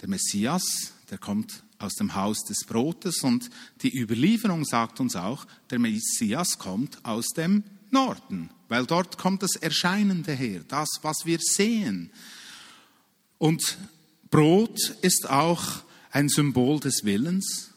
der 0.00 0.08
Messias, 0.08 0.92
der 1.10 1.18
kommt 1.18 1.62
aus 1.78 1.94
dem 1.94 2.14
Haus 2.14 2.38
des 2.44 2.64
Brotes 2.66 3.22
und 3.22 3.50
die 3.82 3.98
Überlieferung 3.98 4.64
sagt 4.64 5.00
uns 5.00 5.16
auch, 5.16 5.46
der 5.70 5.78
Messias 5.78 6.58
kommt 6.58 7.04
aus 7.04 7.28
dem 7.28 7.64
Norden, 7.90 8.50
weil 8.68 8.86
dort 8.86 9.18
kommt 9.18 9.42
das 9.42 9.56
Erscheinende 9.56 10.32
her, 10.32 10.62
das, 10.68 10.88
was 11.02 11.24
wir 11.24 11.38
sehen. 11.40 12.10
Und 13.38 13.78
Brot 14.30 14.94
ist 15.02 15.28
auch 15.28 15.82
ein 16.10 16.28
Symbol 16.28 16.80
des 16.80 17.04
Willens. 17.04 17.70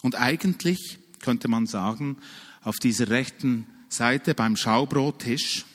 Und 0.00 0.14
eigentlich 0.14 0.98
könnte 1.20 1.48
man 1.48 1.66
sagen, 1.66 2.18
auf 2.62 2.78
dieser 2.78 3.08
rechten 3.08 3.66
Seite 3.88 4.34
beim 4.34 4.56
Schaubrottisch 4.56 5.66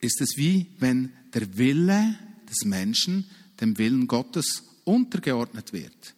ist 0.00 0.20
es 0.20 0.36
wie 0.36 0.66
wenn 0.78 1.12
der 1.36 1.58
Wille 1.58 2.18
des 2.48 2.64
Menschen 2.64 3.28
dem 3.60 3.76
Willen 3.76 4.06
Gottes 4.06 4.64
untergeordnet 4.84 5.74
wird. 5.74 6.14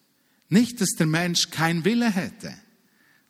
Nicht, 0.49 0.81
dass 0.81 0.91
der 0.91 1.09
Mensch 1.09 1.51
kein 1.51 1.85
Wille 1.85 2.09
hätte. 2.09 2.55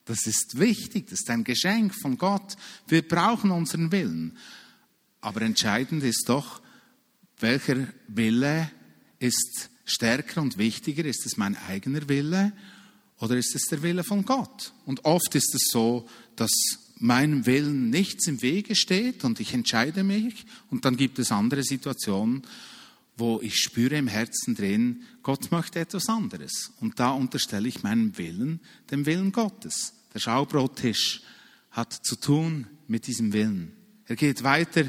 Das 0.05 0.27
ist 0.27 0.59
wichtig, 0.59 1.07
das 1.09 1.21
ist 1.21 1.31
ein 1.31 1.45
Geschenk 1.45 1.95
von 1.95 2.19
Gott. 2.19 2.57
Wir 2.89 3.07
brauchen 3.07 3.51
unseren 3.51 3.91
Willen. 3.91 4.37
Aber 5.23 5.41
entscheidend 5.41 6.03
ist 6.03 6.29
doch, 6.29 6.61
welcher 7.41 7.89
Wille 8.07 8.71
ist 9.19 9.71
stärker 9.87 10.43
und 10.43 10.59
wichtiger? 10.59 11.07
Ist 11.07 11.25
es 11.25 11.39
mein 11.39 11.57
eigener 11.57 12.07
Wille 12.07 12.53
oder 13.19 13.37
ist 13.37 13.55
es 13.55 13.63
der 13.63 13.83
Wille 13.83 14.05
von 14.05 14.27
Gott? 14.27 14.75
Und 14.85 15.07
oft 15.07 15.35
ist 15.35 15.55
es 15.55 15.69
so, 15.71 16.07
dass 16.37 16.51
meinem 17.01 17.47
Willen 17.47 17.91
nichts 17.91 18.27
im 18.27 18.43
Wege 18.43 18.75
steht 18.75 19.25
und 19.25 19.41
ich 19.41 19.55
entscheide 19.55 20.05
mich 20.05 20.47
und 20.71 20.85
dann 20.85 20.97
gibt 20.97 21.19
es 21.19 21.33
andere 21.33 21.63
Situationen, 21.63 22.43
wo 23.17 23.41
ich 23.43 23.57
spüre 23.57 23.97
im 23.97 24.07
Herzen 24.07 24.55
drin, 24.55 25.03
Gott 25.23 25.51
möchte 25.51 25.81
etwas 25.81 26.09
anderes. 26.09 26.73
Und 26.81 27.01
da 27.01 27.11
unterstelle 27.11 27.69
ich 27.69 27.83
meinen 27.83 28.17
Willen 28.17 28.61
dem 28.91 29.07
Willen 29.07 29.33
Gottes. 29.33 29.93
Der 30.15 30.21
Schaubrottisch 30.21 31.23
hat 31.73 31.93
zu 31.93 32.17
tun 32.17 32.69
mit 32.87 33.07
diesem 33.07 33.33
Willen. 33.33 33.73
Er 34.07 34.17
geht 34.17 34.45
weiter 34.45 34.85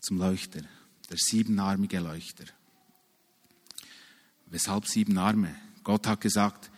zum 0.00 0.18
Leuchter, 0.18 0.60
der 1.10 1.18
siebenarmige 1.18 1.98
Leuchter. 1.98 2.44
Weshalb 4.46 4.86
sieben 4.86 5.18
Arme? 5.18 5.54
Gott 5.82 6.06
hat 6.06 6.20
gesagt, 6.20 6.70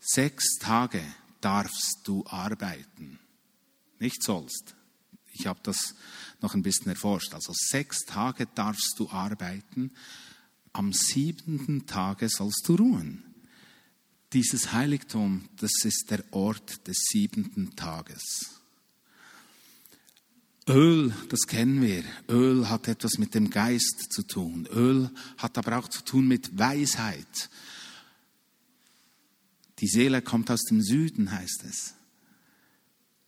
sechs 0.00 0.58
Tage 0.58 1.02
darfst 1.40 2.00
du 2.04 2.24
arbeiten, 2.26 3.18
nicht 4.00 4.22
sollst. 4.22 4.74
Ich 5.32 5.46
habe 5.46 5.60
das 5.62 5.94
noch 6.40 6.54
ein 6.54 6.62
bisschen 6.62 6.88
erforscht. 6.88 7.34
Also 7.34 7.52
sechs 7.54 8.04
Tage 8.04 8.46
darfst 8.54 8.94
du 8.98 9.08
arbeiten, 9.10 9.92
am 10.72 10.92
siebenten 10.92 11.86
Tage 11.86 12.28
sollst 12.28 12.62
du 12.66 12.76
ruhen. 12.76 13.24
Dieses 14.32 14.72
Heiligtum, 14.72 15.48
das 15.56 15.72
ist 15.84 16.10
der 16.10 16.22
Ort 16.32 16.86
des 16.86 16.98
siebenten 17.10 17.74
Tages. 17.76 18.58
Öl, 20.68 21.14
das 21.30 21.46
kennen 21.46 21.80
wir. 21.80 22.04
Öl 22.28 22.68
hat 22.68 22.88
etwas 22.88 23.16
mit 23.16 23.34
dem 23.34 23.48
Geist 23.48 24.12
zu 24.12 24.22
tun. 24.22 24.66
Öl 24.70 25.10
hat 25.38 25.56
aber 25.56 25.78
auch 25.78 25.88
zu 25.88 26.02
tun 26.04 26.28
mit 26.28 26.58
Weisheit. 26.58 27.48
Die 29.78 29.88
Seele 29.88 30.20
kommt 30.20 30.50
aus 30.50 30.64
dem 30.64 30.82
Süden, 30.82 31.30
heißt 31.30 31.64
es. 31.64 31.94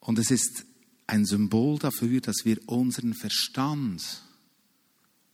Und 0.01 0.19
es 0.19 0.31
ist 0.31 0.65
ein 1.07 1.25
Symbol 1.25 1.79
dafür, 1.79 2.21
dass 2.21 2.45
wir 2.45 2.59
unseren 2.67 3.15
Verstand 3.15 4.23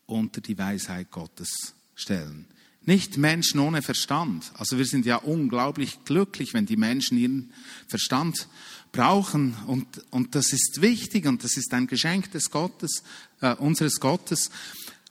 unter 0.06 0.40
die 0.40 0.58
Weisheit 0.58 1.10
Gottes 1.10 1.74
stellen. 1.94 2.46
Nicht 2.82 3.16
Menschen 3.16 3.60
ohne 3.60 3.82
Verstand. 3.82 4.52
Also 4.54 4.78
wir 4.78 4.86
sind 4.86 5.06
ja 5.06 5.16
unglaublich 5.16 6.04
glücklich, 6.04 6.54
wenn 6.54 6.66
die 6.66 6.76
Menschen 6.76 7.18
ihren 7.18 7.52
Verstand 7.88 8.48
brauchen. 8.92 9.56
Und, 9.66 9.86
und 10.10 10.34
das 10.36 10.52
ist 10.52 10.80
wichtig 10.80 11.26
und 11.26 11.42
das 11.42 11.56
ist 11.56 11.74
ein 11.74 11.88
Geschenk 11.88 12.30
des 12.30 12.50
Gottes, 12.50 13.02
äh, 13.40 13.54
unseres 13.56 13.98
Gottes. 13.98 14.50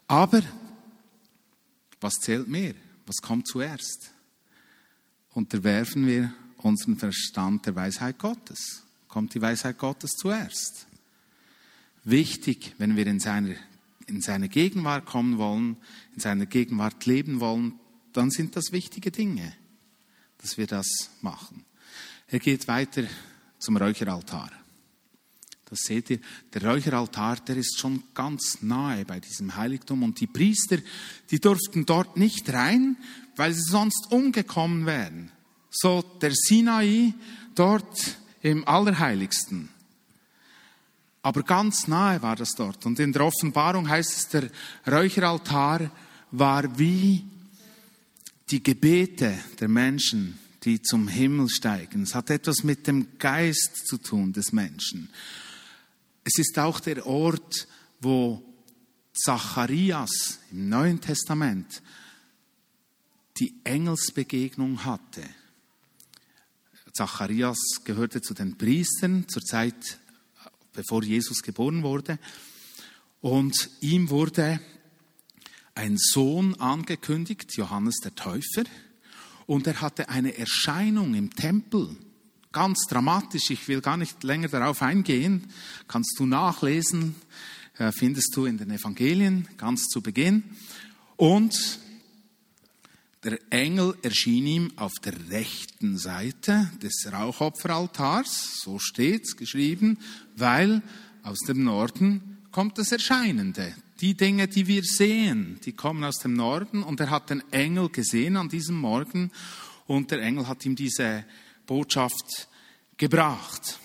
Aber 0.08 0.41
was 1.99 2.13
zählt 2.15 2.47
mehr? 2.47 2.75
Was 3.06 3.17
kommt 3.17 3.47
zuerst? 3.47 4.12
Unterwerfen 5.32 6.08
wir 6.08 6.34
unseren 6.58 6.97
Verstand 6.97 7.65
der 7.65 7.75
Weisheit 7.75 8.17
Gottes 8.17 8.85
kommt 9.15 9.34
die 9.34 9.41
Weisheit 9.41 9.78
Gottes 9.78 10.12
zuerst. 10.17 10.88
Wichtig, 12.04 12.73
wenn 12.80 12.97
wir 12.97 13.08
in 13.08 13.21
seine, 13.21 13.56
in 14.08 14.19
seine 14.19 14.49
Gegenwart 14.49 15.06
kommen 15.06 15.38
wollen, 15.38 15.78
in 16.15 16.19
seiner 16.19 16.45
Gegenwart 16.45 17.06
leben 17.06 17.39
wollen, 17.39 17.80
dann 18.12 18.30
sind 18.30 18.58
das 18.58 18.73
wichtige 18.73 19.12
Dinge, 19.12 19.54
dass 20.39 20.58
wir 20.58 20.67
das 20.67 21.12
machen. 21.21 21.63
Er 22.28 22.39
geht 22.39 22.67
weiter 22.67 23.04
zum 23.58 23.78
Räucheraltar. 23.78 24.51
Das 25.69 25.80
seht 25.80 26.10
ihr, 26.10 26.19
der 26.54 26.65
Räucheraltar, 26.65 27.38
der 27.38 27.56
ist 27.56 27.80
schon 27.80 28.04
ganz 28.13 28.63
nahe 28.63 29.06
bei 29.06 29.21
diesem 29.21 29.56
Heiligtum 29.56 30.04
und 30.04 30.19
die 30.19 30.28
Priester, 30.28 30.80
die 31.32 31.39
durften 31.39 31.86
dort 31.86 32.17
nicht 32.17 32.51
rein, 32.51 32.97
weil 33.38 33.54
sie 33.54 33.71
sonst 33.71 34.12
umgekommen 34.12 34.86
wären. 34.86 35.32
So 35.71 36.01
der 36.01 36.34
Sinai 36.34 37.13
dort 37.56 38.17
im 38.45 38.67
Allerheiligsten. 38.67 39.69
Aber 41.23 41.41
ganz 41.41 41.88
nahe 41.88 42.21
war 42.21 42.36
das 42.36 42.51
dort. 42.51 42.86
Und 42.86 42.99
in 42.99 43.12
der 43.12 43.25
Offenbarung 43.25 43.89
heißt 43.89 44.15
es, 44.15 44.27
der 44.29 44.51
Räucheraltar 44.88 45.89
war 46.29 46.77
wie 46.77 47.25
die 48.51 48.62
Gebete 48.62 49.36
der 49.60 49.67
Menschen, 49.67 50.38
die 50.62 50.79
zum 50.79 51.08
Himmel 51.08 51.49
steigen. 51.49 52.03
Es 52.03 52.13
hat 52.13 52.29
etwas 52.29 52.63
mit 52.63 52.86
dem 52.86 53.17
Geist 53.17 53.88
zu 53.88 53.97
tun 53.97 54.31
des 54.31 54.51
Menschen. 54.51 55.10
Es 56.23 56.38
ist 56.38 56.60
auch 56.60 56.79
der 56.79 57.08
Ort, 57.08 57.67
wo 57.99 58.43
Zacharias 59.12 60.38
im 60.51 60.69
Neuen 60.69 61.01
Testament 61.01 61.81
die 63.38 63.55
Engelsbegegnung 63.63 64.86
hatte. 64.86 65.23
Zacharias 66.95 67.58
gehörte 67.84 68.21
zu 68.21 68.34
den 68.34 68.58
Priestern 68.58 69.27
zur 69.27 69.41
Zeit, 69.41 69.99
bevor 70.71 71.03
Jesus 71.03 71.43
geboren 71.43 71.84
wurde. 71.84 72.17
Und 73.19 73.69
ihm 73.81 74.10
wurde 74.10 74.62
ein 75.73 75.97
Sohn 75.97 76.55
angekündigt, 76.55 77.58
Johannes 77.58 77.95
der 77.97 78.15
Täufer. 78.15 78.63
Und 79.45 79.67
er 79.67 79.81
hatte 79.81 80.08
eine 80.08 80.38
Erscheinung 80.38 81.15
im 81.15 81.36
Tempel, 81.36 81.97
ganz 82.53 82.86
dramatisch. 82.88 83.49
Ich 83.49 83.67
will 83.67 83.81
gar 83.81 83.97
nicht 83.97 84.23
länger 84.23 84.47
darauf 84.47 84.81
eingehen. 84.81 85.51
Kannst 85.89 86.15
du 86.17 86.25
nachlesen, 86.25 87.15
äh, 87.77 87.91
findest 87.91 88.34
du 88.38 88.45
in 88.45 88.58
den 88.58 88.71
Evangelien 88.71 89.49
ganz 89.58 89.88
zu 89.89 90.01
Beginn. 90.01 90.43
Und 91.17 91.79
der 93.25 93.39
Engel 93.49 93.95
erschien 94.03 94.45
ihm 94.45 94.71
auf 94.75 94.93
der 95.03 95.13
rechten 95.31 95.97
Seite 95.97 96.71
des 96.83 97.11
Rauchopferaltars, 97.11 98.61
so 98.61 98.77
steht's 98.77 99.35
geschrieben, 99.35 99.97
weil 100.35 100.83
aus 101.23 101.39
dem 101.39 101.63
Norden 101.63 102.38
kommt 102.51 102.77
das 102.77 102.91
Erscheinende. 102.91 103.73
Die 103.99 104.13
Dinge, 104.13 104.47
die 104.47 104.67
wir 104.67 104.83
sehen, 104.83 105.59
die 105.65 105.71
kommen 105.71 106.03
aus 106.03 106.19
dem 106.19 106.33
Norden 106.33 106.83
und 106.83 106.99
er 106.99 107.09
hat 107.09 107.31
den 107.31 107.41
Engel 107.51 107.89
gesehen 107.89 108.38
an 108.38 108.47
diesem 108.47 108.75
Morgen 108.75 109.31
und 109.88 110.11
der 110.11 110.21
Engel 110.21 110.47
hat 110.47 110.63
ihm 110.63 110.75
diese 110.75 111.25
Botschaft 111.65 112.47
gebracht. 112.95 113.79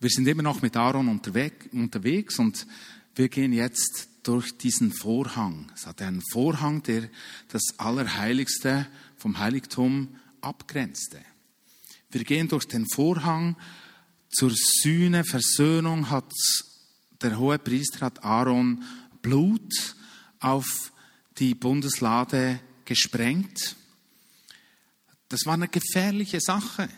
Wir 0.00 0.08
sind 0.08 0.26
immer 0.28 0.42
noch 0.42 0.62
mit 0.62 0.76
Aaron 0.78 1.08
unterwegs 1.08 2.38
und 2.38 2.66
wir 3.14 3.28
gehen 3.28 3.52
jetzt 3.52 4.08
durch 4.26 4.58
diesen 4.58 4.92
Vorhang. 4.92 5.70
Es 5.74 5.86
hatte 5.86 6.04
einen 6.04 6.22
Vorhang, 6.32 6.82
der 6.82 7.08
das 7.48 7.62
Allerheiligste 7.78 8.86
vom 9.16 9.38
Heiligtum 9.38 10.16
abgrenzte. 10.40 11.20
Wir 12.10 12.24
gehen 12.24 12.48
durch 12.48 12.66
den 12.66 12.86
Vorhang 12.88 13.56
zur 14.28 14.52
Sühne, 14.54 15.24
Versöhnung 15.24 16.10
hat 16.10 16.32
der 17.22 17.38
hohe 17.38 17.58
Priester 17.58 18.06
hat 18.06 18.24
Aaron 18.24 18.82
Blut 19.22 19.96
auf 20.40 20.92
die 21.38 21.54
Bundeslade 21.54 22.60
gesprengt. 22.84 23.76
Das 25.28 25.46
war 25.46 25.54
eine 25.54 25.68
gefährliche 25.68 26.40
Sache. 26.40 26.88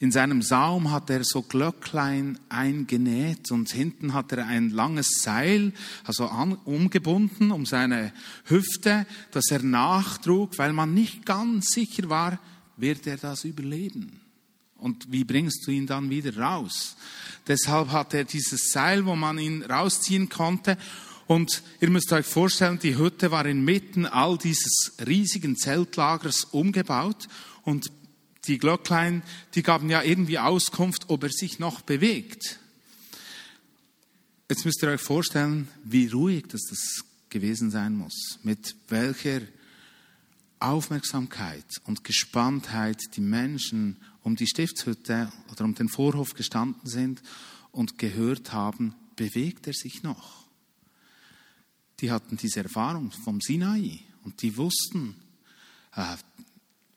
In 0.00 0.10
seinem 0.10 0.42
Saum 0.42 0.90
hat 0.90 1.08
er 1.08 1.24
so 1.24 1.42
Glöcklein 1.42 2.38
eingenäht 2.48 3.50
und 3.52 3.70
hinten 3.70 4.12
hat 4.12 4.32
er 4.32 4.46
ein 4.46 4.70
langes 4.70 5.22
Seil, 5.22 5.72
also 6.04 6.26
an, 6.26 6.54
umgebunden 6.64 7.52
um 7.52 7.64
seine 7.64 8.12
Hüfte, 8.44 9.06
das 9.30 9.50
er 9.50 9.62
nachtrug, 9.62 10.58
weil 10.58 10.72
man 10.72 10.94
nicht 10.94 11.24
ganz 11.24 11.70
sicher 11.70 12.08
war, 12.08 12.38
wird 12.76 13.06
er 13.06 13.16
das 13.16 13.44
überleben. 13.44 14.20
Und 14.76 15.10
wie 15.10 15.24
bringst 15.24 15.66
du 15.66 15.70
ihn 15.70 15.86
dann 15.86 16.10
wieder 16.10 16.36
raus? 16.36 16.96
Deshalb 17.46 17.90
hat 17.90 18.12
er 18.12 18.24
dieses 18.24 18.70
Seil, 18.70 19.06
wo 19.06 19.16
man 19.16 19.38
ihn 19.38 19.62
rausziehen 19.62 20.28
konnte. 20.28 20.76
Und 21.26 21.62
ihr 21.80 21.88
müsst 21.88 22.12
euch 22.12 22.26
vorstellen, 22.26 22.78
die 22.78 22.98
Hütte 22.98 23.30
war 23.30 23.46
inmitten 23.46 24.04
all 24.04 24.36
dieses 24.36 24.92
riesigen 25.06 25.56
Zeltlagers 25.56 26.44
umgebaut 26.44 27.28
und 27.62 27.90
die 28.46 28.58
Glöcklein, 28.58 29.22
die 29.54 29.62
gaben 29.62 29.90
ja 29.90 30.02
irgendwie 30.02 30.38
Auskunft, 30.38 31.08
ob 31.08 31.22
er 31.22 31.30
sich 31.30 31.58
noch 31.58 31.80
bewegt. 31.80 32.58
Jetzt 34.48 34.64
müsst 34.64 34.82
ihr 34.82 34.90
euch 34.90 35.00
vorstellen, 35.00 35.68
wie 35.84 36.08
ruhig 36.08 36.44
das, 36.48 36.62
das 36.68 37.04
gewesen 37.30 37.70
sein 37.70 37.96
muss, 37.96 38.38
mit 38.42 38.76
welcher 38.88 39.40
Aufmerksamkeit 40.60 41.66
und 41.84 42.04
Gespanntheit 42.04 42.98
die 43.16 43.20
Menschen 43.20 43.96
um 44.22 44.36
die 44.36 44.46
Stiftshütte 44.46 45.32
oder 45.50 45.64
um 45.64 45.74
den 45.74 45.88
Vorhof 45.88 46.34
gestanden 46.34 46.88
sind 46.88 47.22
und 47.72 47.98
gehört 47.98 48.52
haben, 48.52 48.94
bewegt 49.16 49.66
er 49.66 49.74
sich 49.74 50.02
noch. 50.02 50.44
Die 52.00 52.10
hatten 52.10 52.36
diese 52.36 52.62
Erfahrung 52.62 53.10
vom 53.10 53.40
Sinai 53.40 54.00
und 54.24 54.42
die 54.42 54.56
wussten, 54.56 55.16
äh, 55.94 56.16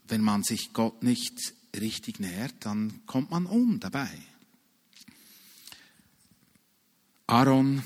wenn 0.07 0.21
man 0.21 0.43
sich 0.43 0.73
Gott 0.73 1.03
nicht 1.03 1.53
richtig 1.75 2.19
nähert, 2.19 2.53
dann 2.61 3.01
kommt 3.05 3.31
man 3.31 3.45
um 3.45 3.79
dabei. 3.79 4.09
Aaron 7.27 7.83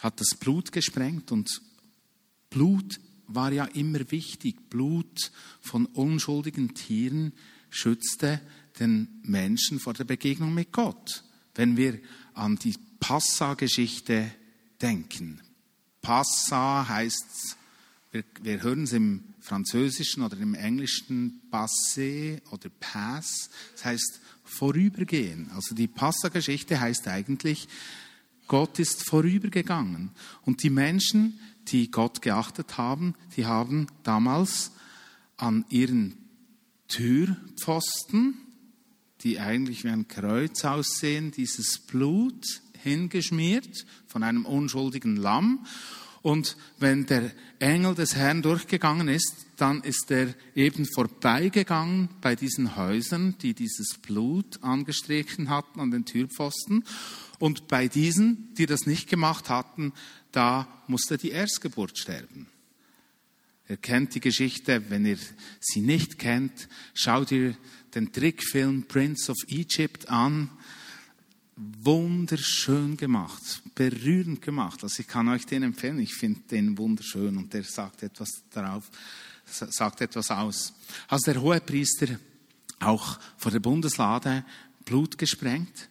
hat 0.00 0.20
das 0.20 0.36
Blut 0.38 0.72
gesprengt 0.72 1.30
und 1.32 1.62
Blut 2.50 3.00
war 3.28 3.52
ja 3.52 3.64
immer 3.64 4.10
wichtig. 4.10 4.68
Blut 4.70 5.30
von 5.60 5.86
unschuldigen 5.86 6.74
Tieren 6.74 7.32
schützte 7.70 8.40
den 8.78 9.20
Menschen 9.22 9.80
vor 9.80 9.94
der 9.94 10.04
Begegnung 10.04 10.54
mit 10.54 10.72
Gott. 10.72 11.24
Wenn 11.54 11.76
wir 11.76 11.98
an 12.34 12.56
die 12.56 12.74
Passa-Geschichte 13.00 14.30
denken. 14.80 15.40
Passa 16.02 16.86
heißt, 16.88 17.56
wir, 18.12 18.24
wir 18.42 18.62
hören 18.62 18.84
es 18.84 18.92
im 18.92 19.24
Französischen 19.46 20.24
oder 20.24 20.36
im 20.38 20.54
Englischen 20.54 21.40
Passé 21.52 22.40
oder 22.50 22.68
Pass. 22.80 23.48
Das 23.74 23.84
heißt 23.84 24.20
vorübergehen. 24.44 25.50
Also 25.54 25.74
die 25.74 25.86
Passa-Geschichte 25.86 26.80
heißt 26.80 27.06
eigentlich, 27.06 27.68
Gott 28.48 28.80
ist 28.80 29.04
vorübergegangen. 29.08 30.10
Und 30.42 30.64
die 30.64 30.70
Menschen, 30.70 31.38
die 31.68 31.90
Gott 31.92 32.22
geachtet 32.22 32.76
haben, 32.76 33.14
die 33.36 33.46
haben 33.46 33.86
damals 34.02 34.72
an 35.36 35.64
ihren 35.68 36.16
Türpfosten, 36.88 38.34
die 39.22 39.38
eigentlich 39.38 39.84
wie 39.84 39.90
ein 39.90 40.08
Kreuz 40.08 40.64
aussehen, 40.64 41.30
dieses 41.30 41.78
Blut 41.78 42.62
hingeschmiert 42.82 43.86
von 44.06 44.24
einem 44.24 44.44
unschuldigen 44.44 45.16
Lamm. 45.16 45.66
Und 46.26 46.56
wenn 46.80 47.06
der 47.06 47.30
Engel 47.60 47.94
des 47.94 48.16
Herrn 48.16 48.42
durchgegangen 48.42 49.06
ist, 49.06 49.46
dann 49.58 49.80
ist 49.82 50.10
er 50.10 50.34
eben 50.56 50.84
vorbeigegangen 50.84 52.08
bei 52.20 52.34
diesen 52.34 52.74
Häusern, 52.74 53.36
die 53.42 53.54
dieses 53.54 53.98
Blut 54.02 54.60
angestrichen 54.60 55.50
hatten 55.50 55.78
an 55.78 55.92
den 55.92 56.04
Türpfosten. 56.04 56.82
Und 57.38 57.68
bei 57.68 57.86
diesen, 57.86 58.52
die 58.54 58.66
das 58.66 58.86
nicht 58.86 59.08
gemacht 59.08 59.50
hatten, 59.50 59.92
da 60.32 60.66
musste 60.88 61.16
die 61.16 61.30
Erstgeburt 61.30 61.96
sterben. 61.96 62.48
Ihr 63.68 63.76
kennt 63.76 64.16
die 64.16 64.20
Geschichte, 64.20 64.90
wenn 64.90 65.06
ihr 65.06 65.18
sie 65.60 65.80
nicht 65.80 66.18
kennt, 66.18 66.68
schaut 66.92 67.30
ihr 67.30 67.56
den 67.94 68.10
Trickfilm 68.10 68.88
Prince 68.88 69.30
of 69.30 69.38
Egypt 69.46 70.08
an. 70.08 70.50
Wunderschön 71.56 72.98
gemacht, 72.98 73.62
berührend 73.74 74.42
gemacht. 74.42 74.82
Also 74.82 75.00
ich 75.00 75.08
kann 75.08 75.28
euch 75.28 75.46
den 75.46 75.62
empfehlen. 75.62 75.98
Ich 76.00 76.14
finde 76.14 76.40
den 76.50 76.76
wunderschön 76.76 77.36
und 77.38 77.52
der 77.54 77.62
sagt 77.62 78.02
etwas 78.02 78.28
darauf, 78.50 78.90
sagt 79.46 80.02
etwas 80.02 80.30
aus. 80.30 80.74
Also 81.08 81.32
der 81.32 81.40
Hohepriester 81.40 82.18
auch 82.80 83.18
vor 83.38 83.52
der 83.52 83.60
Bundeslade 83.60 84.44
Blut 84.84 85.16
gesprengt 85.16 85.88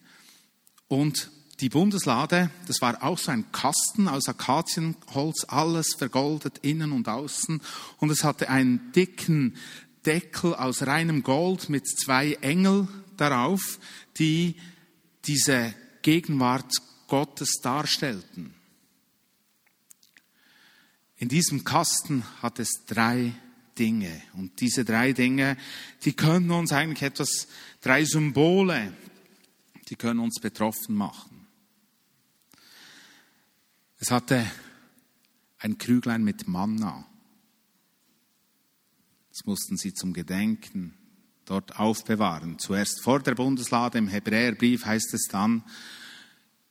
und 0.88 1.30
die 1.60 1.68
Bundeslade, 1.68 2.50
das 2.66 2.82
war 2.82 3.02
auch 3.02 3.18
so 3.18 3.30
ein 3.30 3.50
Kasten 3.50 4.08
aus 4.08 4.28
Akazienholz, 4.28 5.44
alles 5.48 5.94
vergoldet 5.96 6.58
innen 6.58 6.92
und 6.92 7.08
außen. 7.08 7.62
Und 7.96 8.10
es 8.10 8.24
hatte 8.24 8.50
einen 8.50 8.92
dicken 8.92 9.56
Deckel 10.04 10.54
aus 10.54 10.86
reinem 10.86 11.22
Gold 11.22 11.70
mit 11.70 11.88
zwei 11.88 12.34
Engel 12.34 12.88
darauf, 13.16 13.78
die 14.18 14.56
diese 15.26 15.74
Gegenwart 16.02 16.72
Gottes 17.08 17.60
darstellten. 17.62 18.54
In 21.16 21.28
diesem 21.28 21.64
Kasten 21.64 22.24
hat 22.42 22.58
es 22.58 22.84
drei 22.86 23.32
Dinge. 23.78 24.22
Und 24.34 24.60
diese 24.60 24.84
drei 24.84 25.12
Dinge, 25.12 25.56
die 26.04 26.12
können 26.12 26.50
uns 26.50 26.72
eigentlich 26.72 27.02
etwas, 27.02 27.48
drei 27.80 28.04
Symbole, 28.04 28.96
die 29.88 29.96
können 29.96 30.20
uns 30.20 30.40
betroffen 30.40 30.94
machen. 30.94 31.46
Es 33.98 34.10
hatte 34.10 34.50
ein 35.58 35.78
Krüglein 35.78 36.22
mit 36.22 36.48
Manna. 36.48 37.06
Das 39.30 39.44
mussten 39.46 39.76
sie 39.76 39.94
zum 39.94 40.12
Gedenken 40.12 40.95
dort 41.46 41.78
aufbewahren. 41.78 42.58
Zuerst 42.58 43.02
vor 43.02 43.20
der 43.20 43.34
Bundeslade, 43.34 43.98
im 43.98 44.08
Hebräerbrief 44.08 44.84
heißt 44.84 45.14
es 45.14 45.28
dann, 45.30 45.62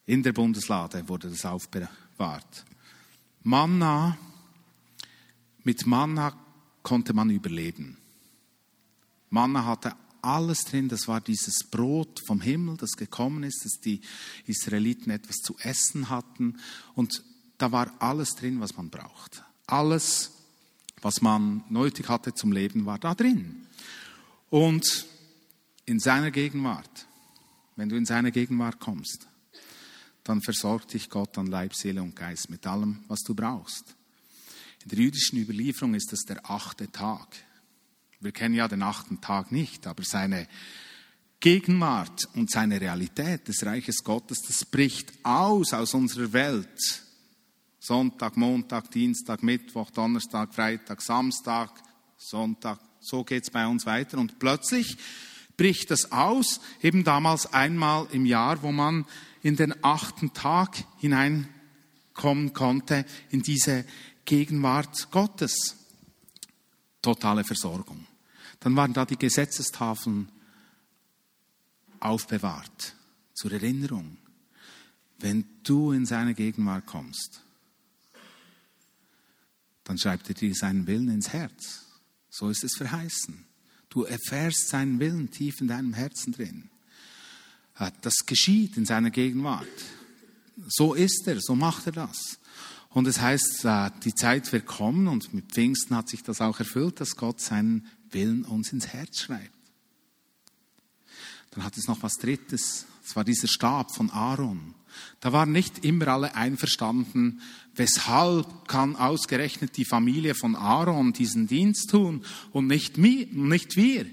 in 0.05 0.21
der 0.21 0.33
Bundeslade 0.33 1.09
wurde 1.09 1.29
das 1.29 1.45
aufbewahrt. 1.45 2.65
Manna, 3.41 4.17
mit 5.63 5.87
Manna 5.87 6.33
konnte 6.83 7.13
man 7.13 7.31
überleben. 7.31 7.97
Manna 9.29 9.65
hatte 9.65 9.95
alles 10.21 10.63
drin. 10.63 10.89
Das 10.89 11.07
war 11.07 11.21
dieses 11.21 11.63
Brot 11.63 12.21
vom 12.25 12.41
Himmel, 12.41 12.77
das 12.77 12.91
gekommen 12.91 13.43
ist, 13.43 13.63
dass 13.63 13.79
die 13.79 14.01
Israeliten 14.45 15.11
etwas 15.11 15.37
zu 15.37 15.55
essen 15.59 16.09
hatten. 16.09 16.57
Und 16.93 17.23
da 17.57 17.71
war 17.71 17.91
alles 17.99 18.35
drin, 18.35 18.59
was 18.59 18.75
man 18.75 18.89
braucht. 18.89 19.43
Alles, 19.67 20.31
was 21.01 21.21
man 21.21 21.63
nötig 21.69 22.09
hatte 22.09 22.33
zum 22.33 22.51
Leben, 22.51 22.85
war 22.85 22.99
da 22.99 23.15
drin. 23.15 23.67
Und 24.55 25.05
in 25.85 25.99
seiner 25.99 26.31
Gegenwart, 26.31 27.07
wenn 27.75 27.89
du 27.89 27.97
in 27.97 28.05
seine 28.05 28.31
Gegenwart 28.31 28.79
kommst, 28.79 29.27
dann 30.23 30.41
versorgt 30.41 30.93
dich 30.93 31.09
Gott 31.09 31.37
an 31.37 31.47
Leib, 31.47 31.75
Seele 31.75 32.01
und 32.01 32.15
Geist 32.15 32.49
mit 32.49 32.65
allem, 32.65 33.03
was 33.09 33.19
du 33.23 33.35
brauchst. 33.35 33.83
In 34.83 34.91
der 34.91 34.99
jüdischen 34.99 35.39
Überlieferung 35.39 35.93
ist 35.93 36.13
das 36.13 36.21
der 36.21 36.49
achte 36.49 36.89
Tag. 36.89 37.35
Wir 38.21 38.31
kennen 38.31 38.55
ja 38.55 38.69
den 38.69 38.81
achten 38.81 39.19
Tag 39.19 39.51
nicht, 39.51 39.87
aber 39.87 40.05
seine 40.05 40.47
Gegenwart 41.41 42.23
und 42.35 42.49
seine 42.49 42.79
Realität 42.79 43.49
des 43.49 43.65
Reiches 43.65 44.05
Gottes, 44.05 44.41
das 44.47 44.63
bricht 44.63 45.11
aus 45.23 45.73
aus 45.73 45.93
unserer 45.93 46.31
Welt. 46.31 47.03
Sonntag, 47.81 48.37
Montag, 48.37 48.89
Dienstag, 48.89 49.43
Mittwoch, 49.43 49.91
Donnerstag, 49.91 50.55
Freitag, 50.55 51.01
Samstag, 51.01 51.71
Sonntag, 52.15 52.79
so 53.05 53.23
geht's 53.23 53.51
bei 53.51 53.67
uns 53.67 53.85
weiter. 53.85 54.17
Und 54.17 54.39
plötzlich 54.39 54.97
bricht 55.57 55.91
das 55.91 56.11
aus, 56.11 56.59
eben 56.81 57.03
damals 57.03 57.53
einmal 57.53 58.07
im 58.11 58.25
Jahr, 58.25 58.61
wo 58.63 58.71
man 58.71 59.05
in 59.41 59.55
den 59.55 59.73
achten 59.83 60.33
Tag 60.33 60.83
hineinkommen 60.97 62.53
konnte, 62.53 63.05
in 63.29 63.41
diese 63.41 63.85
Gegenwart 64.25 65.11
Gottes 65.11 65.77
totale 67.01 67.43
Versorgung. 67.43 68.07
Dann 68.59 68.75
waren 68.75 68.93
da 68.93 69.05
die 69.05 69.17
Gesetzestafeln 69.17 70.29
aufbewahrt 71.99 72.95
zur 73.33 73.51
Erinnerung. 73.51 74.17
Wenn 75.19 75.45
du 75.63 75.91
in 75.91 76.05
seine 76.05 76.33
Gegenwart 76.33 76.85
kommst, 76.87 77.41
dann 79.83 79.99
schreibt 79.99 80.27
er 80.29 80.33
dir 80.33 80.53
seinen 80.55 80.87
Willen 80.87 81.09
ins 81.09 81.29
Herz. 81.31 81.84
So 82.37 82.49
ist 82.49 82.65
es 82.65 82.75
verheißen. 82.75 83.45
Du 83.87 84.03
erfährst 84.03 84.67
seinen 84.67 84.99
Willen 84.99 85.31
tief 85.31 85.61
in 85.61 85.69
deinem 85.69 85.93
Herzen 85.93 86.33
drin. 86.33 86.69
Das 88.01 88.25
geschieht 88.25 88.75
in 88.75 88.85
seiner 88.85 89.09
Gegenwart. 89.09 89.67
So 90.67 90.93
ist 90.93 91.25
er, 91.27 91.39
so 91.39 91.55
macht 91.55 91.85
er 91.85 91.93
das. 91.93 92.39
Und 92.89 93.07
es 93.07 93.21
heißt, 93.21 93.63
äh, 93.63 93.91
die 94.03 94.13
Zeit 94.13 94.51
wird 94.51 94.65
kommen 94.65 95.07
und 95.07 95.33
mit 95.33 95.51
Pfingsten 95.51 95.95
hat 95.95 96.09
sich 96.09 96.23
das 96.23 96.41
auch 96.41 96.59
erfüllt, 96.59 96.99
dass 96.99 97.15
Gott 97.15 97.39
seinen 97.41 97.87
Willen 98.11 98.43
uns 98.43 98.71
ins 98.71 98.87
Herz 98.87 99.19
schreibt. 99.19 99.51
Dann 101.51 101.63
hat 101.63 101.77
es 101.77 101.87
noch 101.87 102.03
was 102.03 102.13
Drittes. 102.15 102.85
Es 103.05 103.15
war 103.15 103.23
dieser 103.23 103.47
Stab 103.47 103.93
von 103.93 104.09
Aaron. 104.11 104.75
Da 105.19 105.33
waren 105.33 105.51
nicht 105.51 105.83
immer 105.85 106.09
alle 106.09 106.35
einverstanden, 106.35 107.41
weshalb 107.75 108.67
kann 108.67 108.95
ausgerechnet 108.95 109.77
die 109.77 109.85
Familie 109.85 110.35
von 110.35 110.55
Aaron 110.55 111.13
diesen 111.13 111.47
Dienst 111.47 111.89
tun 111.89 112.23
und 112.51 112.67
nicht, 112.67 112.97
nicht 112.97 113.75
wir. 113.75 114.05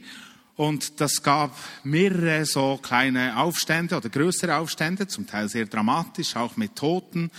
Und 0.57 1.01
das 1.01 1.23
gab 1.23 1.57
mehrere 1.83 2.45
so 2.45 2.79
kleine 2.83 3.38
Aufstände 3.38 3.97
oder 3.97 4.09
größere 4.09 4.57
Aufstände, 4.57 5.07
zum 5.07 5.27
Teil 5.27 5.49
sehr 5.49 5.66
dramatisch, 5.66 6.37
auch 6.37 6.57
mit 6.57 6.77
Toten. 6.77 7.31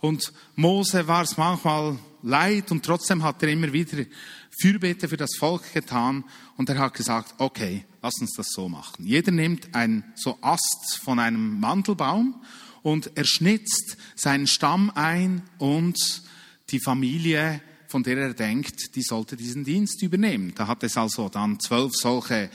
Und 0.00 0.32
Mose 0.56 1.06
war 1.06 1.22
es 1.22 1.36
manchmal 1.36 1.98
leid 2.22 2.70
und 2.70 2.84
trotzdem 2.84 3.22
hat 3.22 3.42
er 3.42 3.50
immer 3.50 3.72
wieder 3.72 4.04
Fürbitte 4.60 5.08
für 5.08 5.16
das 5.16 5.36
Volk 5.38 5.72
getan 5.72 6.24
und 6.56 6.68
er 6.68 6.78
hat 6.78 6.94
gesagt, 6.94 7.34
okay, 7.38 7.84
lass 8.02 8.14
uns 8.20 8.34
das 8.36 8.48
so 8.50 8.68
machen. 8.68 9.04
Jeder 9.04 9.30
nimmt 9.30 9.74
ein 9.74 10.04
so 10.14 10.38
Ast 10.40 10.98
von 11.02 11.18
einem 11.18 11.60
Mandelbaum 11.60 12.42
und 12.86 13.10
er 13.16 13.24
schnitzt 13.24 13.96
seinen 14.14 14.46
Stamm 14.46 14.92
ein 14.94 15.42
und 15.58 16.22
die 16.70 16.78
Familie, 16.78 17.60
von 17.88 18.04
der 18.04 18.16
er 18.16 18.32
denkt, 18.32 18.94
die 18.94 19.02
sollte 19.02 19.36
diesen 19.36 19.64
Dienst 19.64 20.02
übernehmen. 20.02 20.52
Da 20.54 20.68
hat 20.68 20.84
es 20.84 20.96
also 20.96 21.28
dann 21.28 21.58
zwölf 21.58 21.94
solche 21.96 22.48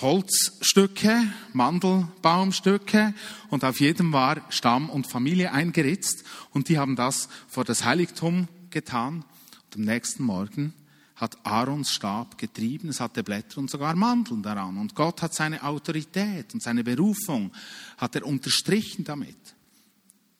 Holzstücke, 0.00 1.22
Mandelbaumstücke 1.52 3.14
und 3.50 3.62
auf 3.62 3.78
jedem 3.78 4.12
war 4.12 4.44
Stamm 4.48 4.90
und 4.90 5.06
Familie 5.06 5.52
eingeritzt 5.52 6.24
und 6.50 6.68
die 6.68 6.76
haben 6.76 6.96
das 6.96 7.28
vor 7.46 7.62
das 7.62 7.84
Heiligtum 7.84 8.48
getan. 8.70 9.24
Und 9.66 9.76
am 9.76 9.82
nächsten 9.82 10.24
Morgen 10.24 10.74
hat 11.14 11.38
Aarons 11.46 11.92
Stab 11.92 12.38
getrieben, 12.38 12.88
es 12.88 12.98
hatte 12.98 13.22
Blätter 13.22 13.58
und 13.58 13.70
sogar 13.70 13.94
Mandeln 13.94 14.42
daran. 14.42 14.78
Und 14.78 14.96
Gott 14.96 15.22
hat 15.22 15.32
seine 15.32 15.62
Autorität 15.62 16.54
und 16.54 16.60
seine 16.60 16.82
Berufung, 16.82 17.52
hat 17.98 18.16
er 18.16 18.26
unterstrichen 18.26 19.04
damit. 19.04 19.36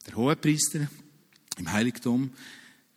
Der 0.07 0.17
Hohepriester 0.17 0.89
im 1.57 1.73
Heiligtum 1.73 2.33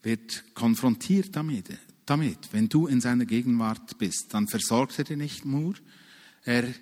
wird 0.02 0.44
konfrontiert 0.54 1.36
damit, 1.36 1.70
damit. 2.06 2.52
Wenn 2.52 2.70
du 2.70 2.88
in 2.88 3.02
seiner 3.02 3.26
Gegenwart 3.26 3.98
bist, 3.98 4.34
dann 4.34 4.48
versorgt 4.48 4.98
er 5.00 5.06
dir 5.06 5.18
nicht 5.18 5.46
nur, 5.46 5.76
er 6.44 6.74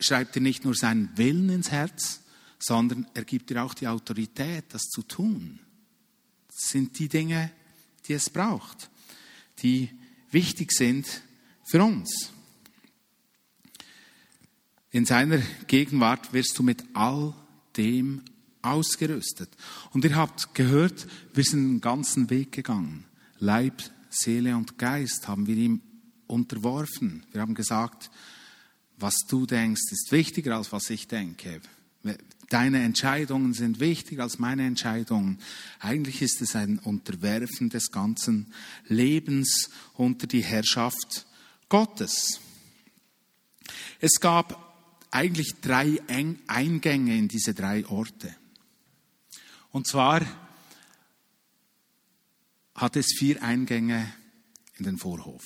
schreibt 0.00 0.34
dir 0.34 0.40
nicht 0.40 0.64
nur 0.64 0.74
seinen 0.74 1.16
Willen 1.16 1.48
ins 1.48 1.70
Herz, 1.70 2.22
sondern 2.58 3.06
er 3.14 3.24
gibt 3.24 3.50
dir 3.50 3.62
auch 3.62 3.74
die 3.74 3.88
Autorität, 3.88 4.64
das 4.70 4.82
zu 4.82 5.02
tun. 5.02 5.60
Das 6.48 6.70
sind 6.70 6.98
die 6.98 7.08
Dinge, 7.08 7.50
die 8.06 8.14
es 8.14 8.30
braucht, 8.30 8.90
die 9.62 9.90
wichtig 10.30 10.72
sind 10.72 11.22
für 11.68 11.82
uns. 11.82 12.30
In 14.90 15.04
seiner 15.04 15.38
Gegenwart 15.66 16.32
wirst 16.32 16.58
du 16.58 16.62
mit 16.62 16.84
all 16.94 17.34
dem 17.76 18.22
ausgerüstet. 18.66 19.48
Und 19.92 20.04
ihr 20.04 20.16
habt 20.16 20.54
gehört, 20.54 21.06
wir 21.34 21.44
sind 21.44 21.68
den 21.68 21.80
ganzen 21.80 22.30
Weg 22.30 22.52
gegangen. 22.52 23.04
Leib, 23.38 23.82
Seele 24.10 24.56
und 24.56 24.78
Geist 24.78 25.28
haben 25.28 25.46
wir 25.46 25.56
ihm 25.56 25.80
unterworfen. 26.26 27.24
Wir 27.32 27.40
haben 27.40 27.54
gesagt, 27.54 28.10
was 28.98 29.14
du 29.28 29.46
denkst, 29.46 29.92
ist 29.92 30.12
wichtiger 30.12 30.56
als 30.56 30.72
was 30.72 30.90
ich 30.90 31.06
denke. 31.06 31.60
Deine 32.48 32.82
Entscheidungen 32.82 33.52
sind 33.52 33.80
wichtiger 33.80 34.22
als 34.22 34.38
meine 34.38 34.66
Entscheidungen. 34.66 35.38
Eigentlich 35.80 36.22
ist 36.22 36.40
es 36.40 36.54
ein 36.54 36.78
Unterwerfen 36.78 37.68
des 37.68 37.90
ganzen 37.90 38.52
Lebens 38.86 39.70
unter 39.94 40.26
die 40.26 40.44
Herrschaft 40.44 41.26
Gottes. 41.68 42.40
Es 44.00 44.20
gab 44.20 44.62
eigentlich 45.10 45.54
drei 45.60 46.00
Eingänge 46.46 47.16
in 47.16 47.28
diese 47.28 47.54
drei 47.54 47.84
Orte. 47.86 48.34
Und 49.76 49.86
zwar 49.86 50.24
hat 52.74 52.96
es 52.96 53.12
vier 53.18 53.42
Eingänge 53.42 54.10
in 54.78 54.86
den 54.86 54.96
Vorhof. 54.96 55.42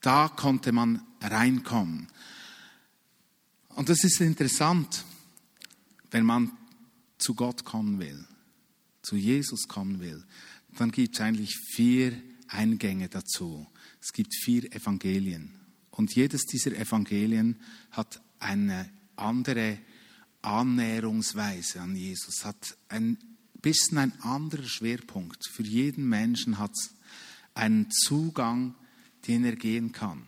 Da 0.00 0.26
konnte 0.26 0.72
man 0.72 1.06
reinkommen. 1.20 2.08
Und 3.68 3.88
das 3.88 4.02
ist 4.02 4.20
interessant 4.20 5.04
wenn 6.10 6.24
man 6.24 6.50
zu 7.18 7.36
Gott 7.36 7.64
kommen 7.64 8.00
will, 8.00 8.26
zu 9.00 9.14
Jesus 9.14 9.68
kommen 9.68 10.00
will, 10.00 10.24
dann 10.76 10.90
gibt 10.90 11.14
es 11.14 11.20
eigentlich 11.20 11.56
vier 11.56 12.20
Eingänge 12.48 13.08
dazu. 13.08 13.64
Es 14.02 14.12
gibt 14.12 14.34
vier 14.34 14.74
Evangelien. 14.74 15.54
Und 15.92 16.16
jedes 16.16 16.46
dieser 16.46 16.72
Evangelien 16.72 17.60
hat 17.92 18.20
eine 18.40 18.90
andere 19.14 19.78
Annäherungsweise 20.42 21.80
an 21.80 21.96
Jesus, 21.96 22.44
hat 22.44 22.76
ein 22.88 23.18
bisschen 23.60 23.98
ein 23.98 24.20
anderer 24.22 24.66
Schwerpunkt. 24.66 25.46
Für 25.46 25.62
jeden 25.62 26.08
Menschen 26.08 26.58
hat 26.58 26.72
es 26.72 26.94
einen 27.54 27.90
Zugang, 27.90 28.74
den 29.26 29.44
er 29.44 29.56
gehen 29.56 29.92
kann. 29.92 30.24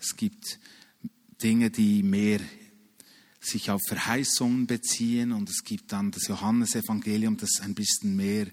Es 0.00 0.16
gibt 0.16 0.58
Dinge, 1.42 1.70
die 1.70 2.02
mehr 2.02 2.40
sich 3.40 3.70
auf 3.70 3.80
Verheißungen 3.86 4.66
beziehen 4.66 5.32
und 5.32 5.48
es 5.48 5.62
gibt 5.62 5.92
dann 5.92 6.10
das 6.10 6.26
Johannesevangelium, 6.26 7.36
das 7.36 7.60
ein 7.60 7.74
bisschen 7.74 8.16
mehr 8.16 8.48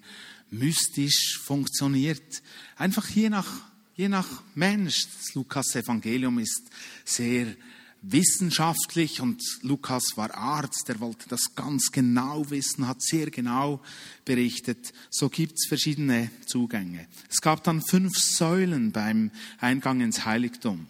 mystisch 0.52 1.40
funktioniert. 1.40 2.44
Einfach 2.76 3.10
je 3.10 3.30
nach, 3.30 3.50
je 3.96 4.08
nach 4.08 4.44
Mensch. 4.54 5.08
Das 5.18 5.34
Lukas-Evangelium 5.34 6.40
ist 6.40 6.62
sehr 7.06 7.56
wissenschaftlich 8.04 9.22
und 9.22 9.42
Lukas 9.62 10.18
war 10.18 10.36
Arzt, 10.36 10.90
der 10.90 11.00
wollte 11.00 11.28
das 11.30 11.56
ganz 11.56 11.92
genau 11.92 12.50
wissen, 12.50 12.88
hat 12.88 13.02
sehr 13.02 13.32
genau 13.32 13.82
berichtet. 14.26 14.94
So 15.10 15.30
gibt 15.30 15.54
es 15.54 15.68
verschiedene 15.68 16.30
Zugänge. 16.46 17.08
Es 17.30 17.42
gab 17.42 17.64
dann 17.64 17.82
fünf 17.82 18.18
Säulen 18.18 18.92
beim 18.92 19.32
Eingang 19.60 20.02
ins 20.02 20.26
Heiligtum. 20.26 20.88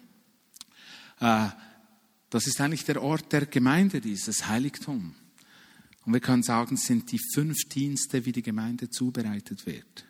Äh, 1.20 1.50
das 2.32 2.48
ist 2.48 2.60
eigentlich 2.60 2.84
der 2.84 3.02
Ort 3.02 3.32
der 3.32 3.46
Gemeinde, 3.46 4.02
dieses 4.02 4.48
Heiligtum. 4.48 5.14
Und 6.06 6.14
wir 6.14 6.20
können 6.20 6.44
sagen, 6.44 6.76
es 6.76 6.86
sind 6.86 7.12
die 7.12 7.22
fünf 7.34 7.58
Dienste, 7.70 8.26
wie 8.26 8.32
die 8.32 8.42
Gemeinde 8.42 8.90
zubereitet 8.90 9.68
wird. 9.68 10.06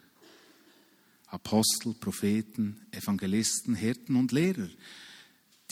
Apostel, 1.27 1.93
Propheten, 1.95 2.79
Evangelisten, 2.91 3.75
Hirten 3.75 4.15
und 4.15 4.31
Lehrer. 4.31 4.69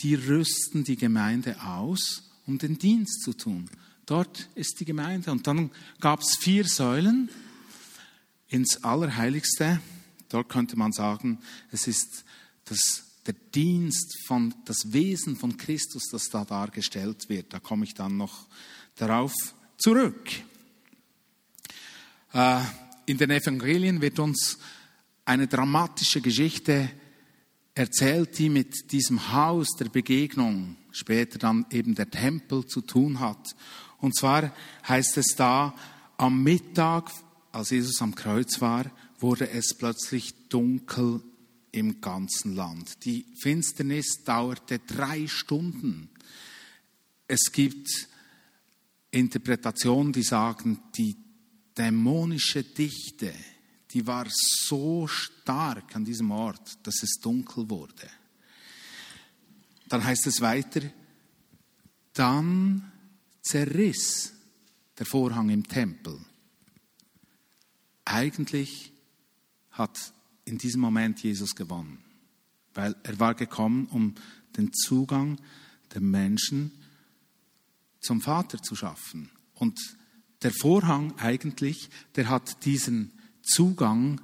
Die 0.02 0.14
rüsten 0.14 0.84
die 0.84 0.96
Gemeinde 0.96 1.62
aus, 1.62 2.30
um 2.46 2.58
den 2.58 2.78
Dienst 2.78 3.22
zu 3.22 3.32
tun. 3.32 3.70
Dort 4.06 4.48
ist 4.54 4.80
die 4.80 4.84
Gemeinde. 4.84 5.30
Und 5.30 5.46
dann 5.46 5.70
gab 6.00 6.20
es 6.20 6.36
vier 6.36 6.66
Säulen 6.66 7.30
ins 8.48 8.82
Allerheiligste. 8.84 9.80
Dort 10.28 10.48
könnte 10.48 10.76
man 10.76 10.92
sagen, 10.92 11.38
es 11.70 11.86
ist 11.86 12.24
das 12.64 13.04
der 13.26 13.34
Dienst 13.54 14.18
von, 14.26 14.54
das 14.64 14.92
Wesen 14.92 15.36
von 15.36 15.56
Christus, 15.56 16.08
das 16.10 16.24
da 16.24 16.44
dargestellt 16.44 17.28
wird. 17.28 17.52
Da 17.52 17.60
komme 17.60 17.84
ich 17.84 17.94
dann 17.94 18.16
noch 18.16 18.46
darauf 18.96 19.32
zurück. 19.78 20.28
Äh, 22.32 22.60
in 23.06 23.18
den 23.18 23.30
Evangelien 23.30 24.00
wird 24.00 24.18
uns 24.18 24.58
eine 25.24 25.46
dramatische 25.46 26.20
Geschichte 26.20 26.90
erzählt, 27.74 28.38
die 28.38 28.48
mit 28.48 28.92
diesem 28.92 29.32
Haus 29.32 29.68
der 29.78 29.86
Begegnung, 29.86 30.76
später 30.90 31.38
dann 31.38 31.66
eben 31.70 31.94
der 31.94 32.10
Tempel 32.10 32.66
zu 32.66 32.82
tun 32.82 33.20
hat. 33.20 33.56
Und 33.98 34.16
zwar 34.16 34.54
heißt 34.86 35.16
es 35.16 35.34
da, 35.36 35.74
am 36.18 36.42
Mittag, 36.42 37.10
als 37.50 37.70
Jesus 37.70 38.00
am 38.02 38.14
Kreuz 38.14 38.60
war, 38.60 38.90
wurde 39.18 39.48
es 39.50 39.74
plötzlich 39.74 40.48
dunkel 40.48 41.22
im 41.70 42.00
ganzen 42.00 42.54
Land. 42.54 43.04
Die 43.04 43.26
Finsternis 43.40 44.24
dauerte 44.24 44.78
drei 44.80 45.26
Stunden. 45.26 46.10
Es 47.26 47.52
gibt 47.52 47.88
Interpretationen, 49.10 50.12
die 50.12 50.22
sagen, 50.22 50.80
die 50.96 51.16
dämonische 51.76 52.62
Dichte, 52.62 53.32
die 53.92 54.06
war 54.06 54.26
so 54.30 55.06
stark 55.06 55.94
an 55.94 56.04
diesem 56.04 56.30
Ort, 56.30 56.78
dass 56.86 57.02
es 57.02 57.18
dunkel 57.20 57.68
wurde. 57.68 58.08
Dann 59.88 60.02
heißt 60.02 60.26
es 60.26 60.40
weiter, 60.40 60.80
dann 62.14 62.90
zerriss 63.42 64.32
der 64.98 65.06
Vorhang 65.06 65.50
im 65.50 65.68
Tempel. 65.68 66.18
Eigentlich 68.04 68.92
hat 69.70 70.12
in 70.44 70.58
diesem 70.58 70.80
Moment 70.80 71.22
Jesus 71.22 71.54
gewonnen, 71.54 72.02
weil 72.74 72.96
er 73.02 73.20
war 73.20 73.34
gekommen, 73.34 73.86
um 73.86 74.14
den 74.56 74.72
Zugang 74.72 75.40
der 75.94 76.00
Menschen 76.00 76.72
zum 78.00 78.20
Vater 78.20 78.62
zu 78.62 78.74
schaffen. 78.74 79.30
Und 79.54 79.78
der 80.42 80.52
Vorhang 80.52 81.18
eigentlich, 81.18 81.88
der 82.16 82.28
hat 82.28 82.64
diesen 82.64 83.12
Zugang 83.42 84.20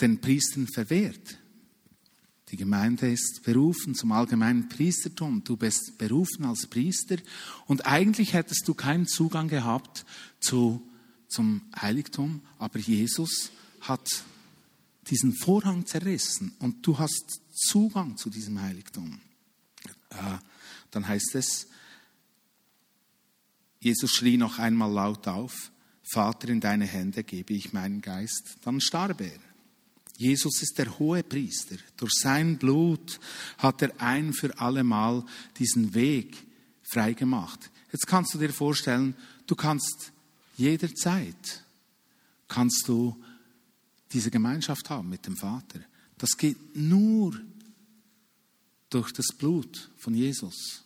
den 0.00 0.20
Priestern 0.20 0.66
verwehrt. 0.66 1.38
Die 2.50 2.56
Gemeinde 2.56 3.10
ist 3.10 3.42
berufen 3.42 3.94
zum 3.94 4.12
allgemeinen 4.12 4.68
Priestertum. 4.68 5.42
Du 5.44 5.56
bist 5.56 5.98
berufen 5.98 6.44
als 6.44 6.66
Priester 6.66 7.16
und 7.66 7.86
eigentlich 7.86 8.32
hättest 8.34 8.68
du 8.68 8.74
keinen 8.74 9.06
Zugang 9.06 9.48
gehabt 9.48 10.04
zu, 10.40 10.86
zum 11.26 11.62
Heiligtum, 11.80 12.42
aber 12.58 12.78
Jesus 12.78 13.50
hat 13.80 14.24
diesen 15.08 15.34
Vorhang 15.34 15.86
zerrissen 15.86 16.54
und 16.58 16.86
du 16.86 16.98
hast 16.98 17.40
Zugang 17.52 18.16
zu 18.16 18.30
diesem 18.30 18.60
Heiligtum. 18.60 19.20
Äh, 20.10 20.38
dann 20.90 21.08
heißt 21.08 21.34
es, 21.34 21.66
Jesus 23.80 24.12
schrie 24.12 24.36
noch 24.36 24.58
einmal 24.58 24.90
laut 24.90 25.26
auf, 25.28 25.70
Vater, 26.04 26.48
in 26.50 26.60
deine 26.60 26.86
Hände 26.86 27.24
gebe 27.24 27.54
ich 27.54 27.72
meinen 27.72 28.00
Geist. 28.00 28.56
Dann 28.62 28.80
starb 28.80 29.20
er. 29.20 29.38
Jesus 30.16 30.62
ist 30.62 30.78
der 30.78 30.98
hohe 30.98 31.22
Priester. 31.22 31.76
Durch 31.96 32.12
sein 32.14 32.58
Blut 32.58 33.18
hat 33.58 33.82
er 33.82 34.00
ein 34.00 34.32
für 34.32 34.58
allemal 34.58 35.24
diesen 35.58 35.94
Weg 35.94 36.46
freigemacht. 36.82 37.70
Jetzt 37.92 38.06
kannst 38.06 38.34
du 38.34 38.38
dir 38.38 38.52
vorstellen, 38.52 39.16
du 39.46 39.56
kannst 39.56 40.12
jederzeit, 40.56 41.64
kannst 42.46 42.86
du 42.86 43.16
diese 44.12 44.30
Gemeinschaft 44.30 44.90
haben 44.90 45.08
mit 45.08 45.26
dem 45.26 45.36
Vater. 45.36 45.80
Das 46.18 46.36
geht 46.36 46.76
nur 46.76 47.40
durch 48.90 49.12
das 49.12 49.26
Blut 49.36 49.90
von 49.96 50.14
Jesus, 50.14 50.84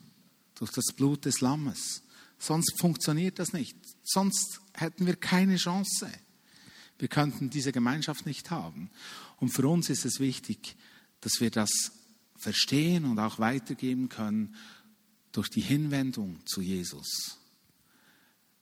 durch 0.54 0.70
das 0.70 0.86
Blut 0.96 1.26
des 1.26 1.42
Lammes. 1.42 2.02
Sonst 2.38 2.78
funktioniert 2.78 3.38
das 3.38 3.52
nicht. 3.52 3.76
Sonst 4.02 4.60
hätten 4.80 5.06
wir 5.06 5.16
keine 5.16 5.56
Chance. 5.56 6.10
Wir 6.98 7.08
könnten 7.08 7.50
diese 7.50 7.72
Gemeinschaft 7.72 8.26
nicht 8.26 8.50
haben. 8.50 8.90
Und 9.38 9.50
für 9.50 9.66
uns 9.68 9.88
ist 9.88 10.04
es 10.04 10.20
wichtig, 10.20 10.76
dass 11.20 11.40
wir 11.40 11.50
das 11.50 11.70
verstehen 12.36 13.04
und 13.04 13.18
auch 13.18 13.38
weitergeben 13.38 14.08
können 14.08 14.54
durch 15.32 15.48
die 15.48 15.60
Hinwendung 15.60 16.44
zu 16.46 16.60
Jesus. 16.60 17.38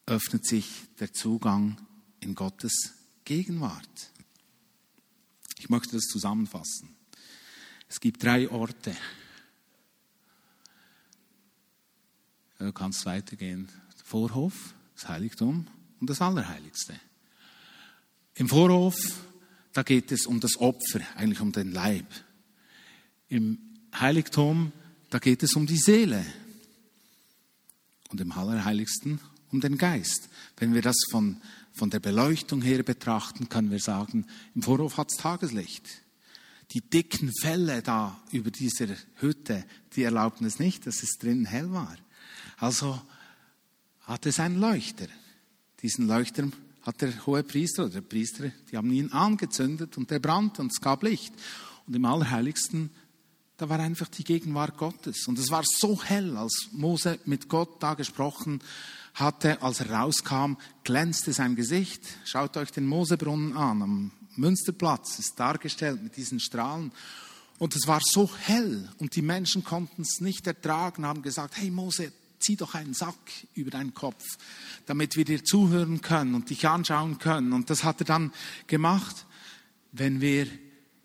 Öffnet 0.06 0.46
sich 0.46 0.68
der 1.00 1.12
Zugang 1.12 1.80
in 2.20 2.34
Gottes 2.34 2.94
Gegenwart. 3.24 4.12
Ich 5.58 5.68
möchte 5.68 5.92
das 5.96 6.04
zusammenfassen. 6.04 6.94
Es 7.88 8.00
gibt 8.00 8.22
drei 8.22 8.50
Orte. 8.50 8.96
Du 12.58 12.72
kannst 12.72 13.04
weitergehen. 13.06 13.68
Vorhof, 14.04 14.74
das 14.94 15.08
Heiligtum 15.08 15.66
und 16.00 16.10
das 16.10 16.20
Allerheiligste. 16.20 16.94
Im 18.34 18.48
Vorhof, 18.48 18.96
da 19.72 19.82
geht 19.82 20.12
es 20.12 20.26
um 20.26 20.40
das 20.40 20.58
Opfer, 20.58 21.00
eigentlich 21.16 21.40
um 21.40 21.52
den 21.52 21.72
Leib. 21.72 22.06
Im 23.28 23.58
Heiligtum, 23.98 24.72
da 25.10 25.18
geht 25.18 25.42
es 25.42 25.54
um 25.54 25.66
die 25.66 25.78
Seele. 25.78 26.24
Und 28.10 28.20
im 28.20 28.32
Allerheiligsten 28.32 29.20
um 29.50 29.60
den 29.60 29.78
Geist. 29.78 30.28
Wenn 30.56 30.74
wir 30.74 30.82
das 30.82 30.96
von, 31.10 31.40
von 31.72 31.90
der 31.90 32.00
Beleuchtung 32.00 32.62
her 32.62 32.82
betrachten, 32.82 33.48
können 33.48 33.70
wir 33.70 33.80
sagen, 33.80 34.26
im 34.54 34.62
Vorhof 34.62 34.96
hat 34.98 35.10
es 35.10 35.18
Tageslicht. 35.18 36.02
Die 36.72 36.80
dicken 36.80 37.32
Fälle 37.40 37.82
da 37.82 38.20
über 38.32 38.50
dieser 38.50 38.88
Hütte, 39.16 39.64
die 39.94 40.02
erlaubten 40.02 40.46
es 40.46 40.58
nicht, 40.58 40.86
dass 40.86 41.02
es 41.02 41.16
drinnen 41.18 41.46
hell 41.46 41.70
war. 41.72 41.96
Also 42.58 43.00
hat 44.02 44.26
es 44.26 44.40
einen 44.40 44.60
Leuchter. 44.60 45.06
Diesen 45.86 46.08
Leuchter 46.08 46.48
hat 46.82 47.00
der 47.00 47.26
hohe 47.26 47.44
Priester 47.44 47.84
oder 47.84 47.92
der 47.92 48.00
Priester, 48.00 48.50
die 48.72 48.76
haben 48.76 48.90
ihn 48.90 49.12
angezündet 49.12 49.96
und 49.96 50.10
der 50.10 50.18
brannte 50.18 50.60
und 50.60 50.72
es 50.72 50.80
gab 50.80 51.04
Licht. 51.04 51.32
Und 51.86 51.94
im 51.94 52.04
Allerheiligsten, 52.04 52.90
da 53.56 53.68
war 53.68 53.78
einfach 53.78 54.08
die 54.08 54.24
Gegenwart 54.24 54.76
Gottes. 54.78 55.28
Und 55.28 55.38
es 55.38 55.48
war 55.52 55.62
so 55.64 56.02
hell, 56.02 56.36
als 56.36 56.70
Mose 56.72 57.20
mit 57.24 57.48
Gott 57.48 57.80
da 57.80 57.94
gesprochen 57.94 58.60
hatte, 59.14 59.62
als 59.62 59.78
er 59.78 59.92
rauskam, 59.92 60.54
glänzte 60.82 61.32
sein 61.32 61.54
Gesicht. 61.54 62.02
Schaut 62.24 62.56
euch 62.56 62.72
den 62.72 62.86
Mosebrunnen 62.88 63.56
an, 63.56 63.80
am 63.80 64.10
Münsterplatz 64.34 65.20
ist 65.20 65.38
dargestellt 65.38 66.02
mit 66.02 66.16
diesen 66.16 66.40
Strahlen. 66.40 66.90
Und 67.60 67.76
es 67.76 67.86
war 67.86 68.00
so 68.02 68.28
hell 68.40 68.88
und 68.98 69.14
die 69.14 69.22
Menschen 69.22 69.62
konnten 69.62 70.02
es 70.02 70.20
nicht 70.20 70.48
ertragen, 70.48 71.06
haben 71.06 71.22
gesagt, 71.22 71.56
hey 71.56 71.70
Mose, 71.70 72.10
zieh 72.46 72.56
doch 72.56 72.74
einen 72.74 72.94
Sack 72.94 73.18
über 73.54 73.70
deinen 73.70 73.92
Kopf, 73.92 74.22
damit 74.86 75.16
wir 75.16 75.24
dir 75.24 75.44
zuhören 75.44 76.00
können 76.00 76.34
und 76.34 76.50
dich 76.50 76.66
anschauen 76.68 77.18
können. 77.18 77.52
Und 77.52 77.70
das 77.70 77.82
hat 77.82 78.00
er 78.00 78.06
dann 78.06 78.32
gemacht. 78.68 79.26
Wenn 79.90 80.20
wir 80.20 80.46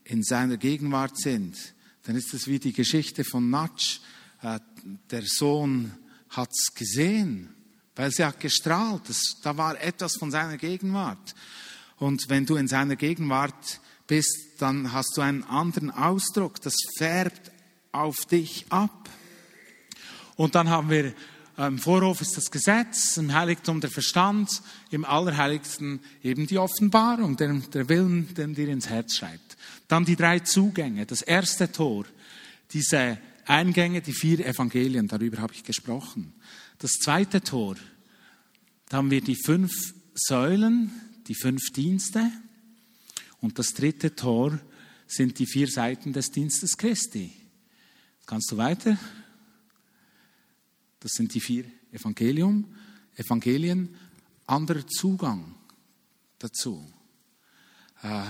in 0.03 0.23
seiner 0.23 0.57
Gegenwart 0.57 1.17
sind, 1.17 1.57
dann 2.03 2.15
ist 2.15 2.33
es 2.33 2.47
wie 2.47 2.59
die 2.59 2.73
Geschichte 2.73 3.23
von 3.23 3.49
Natsch. 3.49 3.99
Äh, 4.43 4.59
der 5.09 5.23
Sohn 5.25 5.91
hat 6.29 6.49
es 6.51 6.73
gesehen, 6.75 7.49
weil 7.95 8.11
sie 8.11 8.23
hat 8.23 8.39
gestrahlt. 8.39 9.09
Das, 9.09 9.37
da 9.41 9.57
war 9.57 9.81
etwas 9.81 10.17
von 10.17 10.29
seiner 10.29 10.57
Gegenwart. 10.57 11.35
Und 11.97 12.29
wenn 12.29 12.45
du 12.45 12.55
in 12.55 12.67
seiner 12.67 12.95
Gegenwart 12.95 13.79
bist, 14.05 14.37
dann 14.59 14.91
hast 14.91 15.17
du 15.17 15.21
einen 15.21 15.43
anderen 15.43 15.89
Ausdruck. 15.89 16.61
Das 16.61 16.75
färbt 16.97 17.51
auf 17.91 18.25
dich 18.25 18.65
ab. 18.69 19.09
Und 20.35 20.55
dann 20.55 20.69
haben 20.69 20.89
wir 20.89 21.13
im 21.57 21.77
Vorhof 21.77 22.21
ist 22.21 22.37
das 22.37 22.49
Gesetz, 22.49 23.17
im 23.17 23.33
Heiligtum 23.33 23.81
der 23.81 23.91
Verstand, 23.91 24.49
im 24.89 25.05
Allerheiligsten 25.05 25.99
eben 26.23 26.47
die 26.47 26.57
Offenbarung, 26.57 27.37
der, 27.37 27.53
der 27.53 27.89
Willen, 27.89 28.33
den 28.33 28.55
dir 28.55 28.69
ins 28.69 28.89
Herz 28.89 29.17
schreibt. 29.17 29.57
Dann 29.87 30.05
die 30.05 30.15
drei 30.15 30.39
Zugänge. 30.39 31.05
Das 31.05 31.21
erste 31.21 31.71
Tor, 31.71 32.05
diese 32.71 33.19
Eingänge, 33.45 34.01
die 34.01 34.13
vier 34.13 34.45
Evangelien, 34.45 35.07
darüber 35.07 35.39
habe 35.39 35.53
ich 35.53 35.63
gesprochen. 35.63 36.33
Das 36.79 36.93
zweite 36.93 37.41
Tor, 37.41 37.75
da 38.89 38.97
haben 38.97 39.11
wir 39.11 39.21
die 39.21 39.37
fünf 39.45 39.71
Säulen, 40.15 40.91
die 41.27 41.35
fünf 41.35 41.61
Dienste. 41.75 42.31
Und 43.39 43.59
das 43.59 43.73
dritte 43.73 44.15
Tor 44.15 44.57
sind 45.05 45.37
die 45.37 45.45
vier 45.45 45.67
Seiten 45.67 46.13
des 46.13 46.31
Dienstes 46.31 46.77
Christi. 46.77 47.33
Kannst 48.25 48.51
du 48.51 48.57
weiter? 48.57 48.97
Das 51.01 51.11
sind 51.11 51.33
die 51.33 51.41
vier 51.41 51.65
Evangelium, 51.91 52.65
Evangelien, 53.15 53.89
anderer 54.45 54.87
Zugang 54.87 55.55
dazu. 56.39 56.85
Äh, 58.01 58.23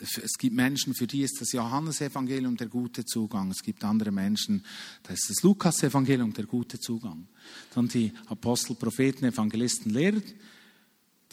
es 0.00 0.38
gibt 0.38 0.54
Menschen, 0.54 0.94
für 0.94 1.08
die 1.08 1.22
ist 1.22 1.40
das 1.40 1.52
Johannesevangelium 1.52 2.56
der 2.56 2.68
gute 2.68 3.04
Zugang. 3.04 3.50
Es 3.50 3.62
gibt 3.62 3.82
andere 3.82 4.12
Menschen, 4.12 4.64
da 5.02 5.12
ist 5.12 5.28
das 5.28 5.42
Lukas-Evangelium 5.42 6.32
der 6.32 6.46
gute 6.46 6.78
Zugang. 6.78 7.26
Dann 7.74 7.88
die 7.88 8.12
Apostel, 8.26 8.76
Propheten, 8.76 9.24
Evangelisten, 9.24 9.92
Lehrer. 9.92 10.22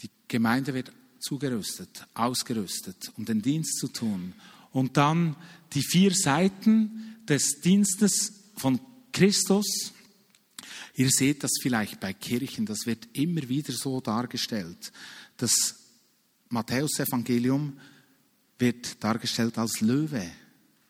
Die 0.00 0.10
Gemeinde 0.26 0.74
wird 0.74 0.92
zugerüstet, 1.20 2.06
ausgerüstet, 2.14 3.12
um 3.16 3.24
den 3.24 3.40
Dienst 3.40 3.78
zu 3.78 3.88
tun. 3.88 4.32
Und 4.72 4.96
dann 4.96 5.36
die 5.72 5.82
vier 5.82 6.12
Seiten 6.12 7.16
des 7.28 7.60
Dienstes 7.60 8.32
von 8.56 8.80
Christus, 9.12 9.92
Ihr 10.98 11.10
seht 11.10 11.44
das 11.44 11.52
vielleicht 11.60 12.00
bei 12.00 12.14
Kirchen, 12.14 12.64
das 12.64 12.86
wird 12.86 13.06
immer 13.12 13.46
wieder 13.50 13.74
so 13.74 14.00
dargestellt. 14.00 14.92
Das 15.36 15.76
Matthäusevangelium 16.48 17.78
wird 18.58 19.04
dargestellt 19.04 19.58
als 19.58 19.82
Löwe, 19.82 20.26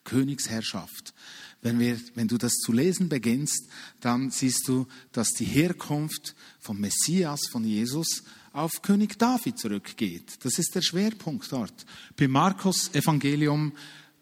Königsherrschaft. 0.05 1.12
Wenn, 1.61 1.81
wir, 1.81 1.99
wenn 2.14 2.29
du 2.29 2.38
das 2.38 2.53
zu 2.53 2.71
lesen 2.71 3.09
beginnst, 3.09 3.69
dann 4.01 4.31
siehst 4.31 4.69
du, 4.69 4.87
dass 5.11 5.31
die 5.31 5.45
Herkunft 5.45 6.37
vom 6.61 6.79
Messias, 6.79 7.49
von 7.51 7.64
Jesus, 7.64 8.23
auf 8.53 8.83
König 8.83 9.19
David 9.19 9.59
zurückgeht. 9.59 10.38
Das 10.45 10.61
ist 10.61 10.77
der 10.77 10.83
Schwerpunkt 10.83 11.51
dort. 11.51 11.85
Beim 12.16 12.31
Markus 12.31 12.95
Evangelium, 12.95 13.73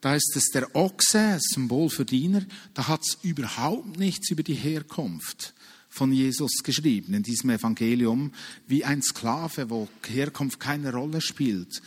da 0.01 0.15
ist 0.15 0.35
es 0.35 0.47
der 0.47 0.75
Ochse, 0.75 1.39
Symbol 1.41 1.91
für 1.91 2.07
Diener, 2.07 2.47
da 2.73 2.89
hat 2.89 3.03
es 3.03 3.19
überhaupt 3.23 3.99
nichts 3.99 4.31
über 4.31 4.43
die 4.43 4.55
Herkunft 4.55 5.53
von 5.95 6.11
Jesus 6.11 6.65
geschrieben, 6.65 7.15
in 7.15 7.23
diesem 7.23 7.51
Evangelium, 7.51 8.33
wie 8.67 8.85
ein 8.85 9.01
Sklave, 9.01 9.71
wo 9.71 9.89
Herkunft 10.05 10.59
keine 10.59 10.93
Rolle 10.93 11.21
spielt. 11.21 11.81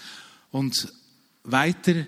Und 0.50 0.94
weiter 1.44 2.08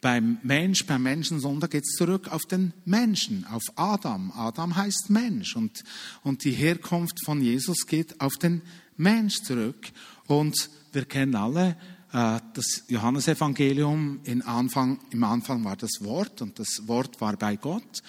beim 0.00 0.38
Mensch, 0.42 0.86
beim 0.86 1.02
Menschensohn, 1.02 1.60
da 1.60 1.66
geht 1.66 1.84
es 1.84 1.94
zurück 1.96 2.28
auf 2.28 2.46
den 2.46 2.72
Menschen, 2.86 3.44
auf 3.44 3.62
Adam. 3.76 4.32
Adam 4.34 4.74
heißt 4.74 5.10
Mensch 5.10 5.56
und, 5.56 5.84
und 6.22 6.42
die 6.44 6.52
Herkunft 6.52 7.22
von 7.22 7.42
Jesus 7.42 7.86
geht 7.86 8.18
auf 8.18 8.36
den 8.36 8.62
Mensch 8.96 9.42
zurück. 9.42 9.92
Und 10.26 10.70
wir 10.92 11.04
kennen 11.04 11.34
alle 11.34 11.76
äh, 12.14 12.40
das 12.54 12.84
Johannesevangelium. 12.88 14.20
In 14.24 14.40
Anfang, 14.40 15.00
Im 15.10 15.22
Anfang 15.22 15.64
war 15.64 15.76
das 15.76 16.00
Wort 16.00 16.40
und 16.40 16.58
das 16.58 16.86
Wort 16.86 17.20
war 17.20 17.36
bei 17.36 17.56
Gott. 17.56 18.02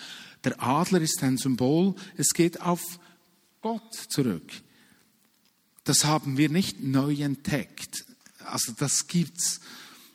Der 0.43 0.61
Adler 0.61 1.01
ist 1.01 1.21
ein 1.23 1.37
Symbol. 1.37 1.95
Es 2.17 2.29
geht 2.33 2.61
auf 2.61 2.81
Gott 3.61 3.93
zurück. 4.09 4.51
Das 5.83 6.05
haben 6.05 6.37
wir 6.37 6.49
nicht 6.49 6.81
neu 6.81 7.13
entdeckt. 7.15 8.05
Also 8.45 8.73
das 8.77 9.07
gibt's. 9.07 9.61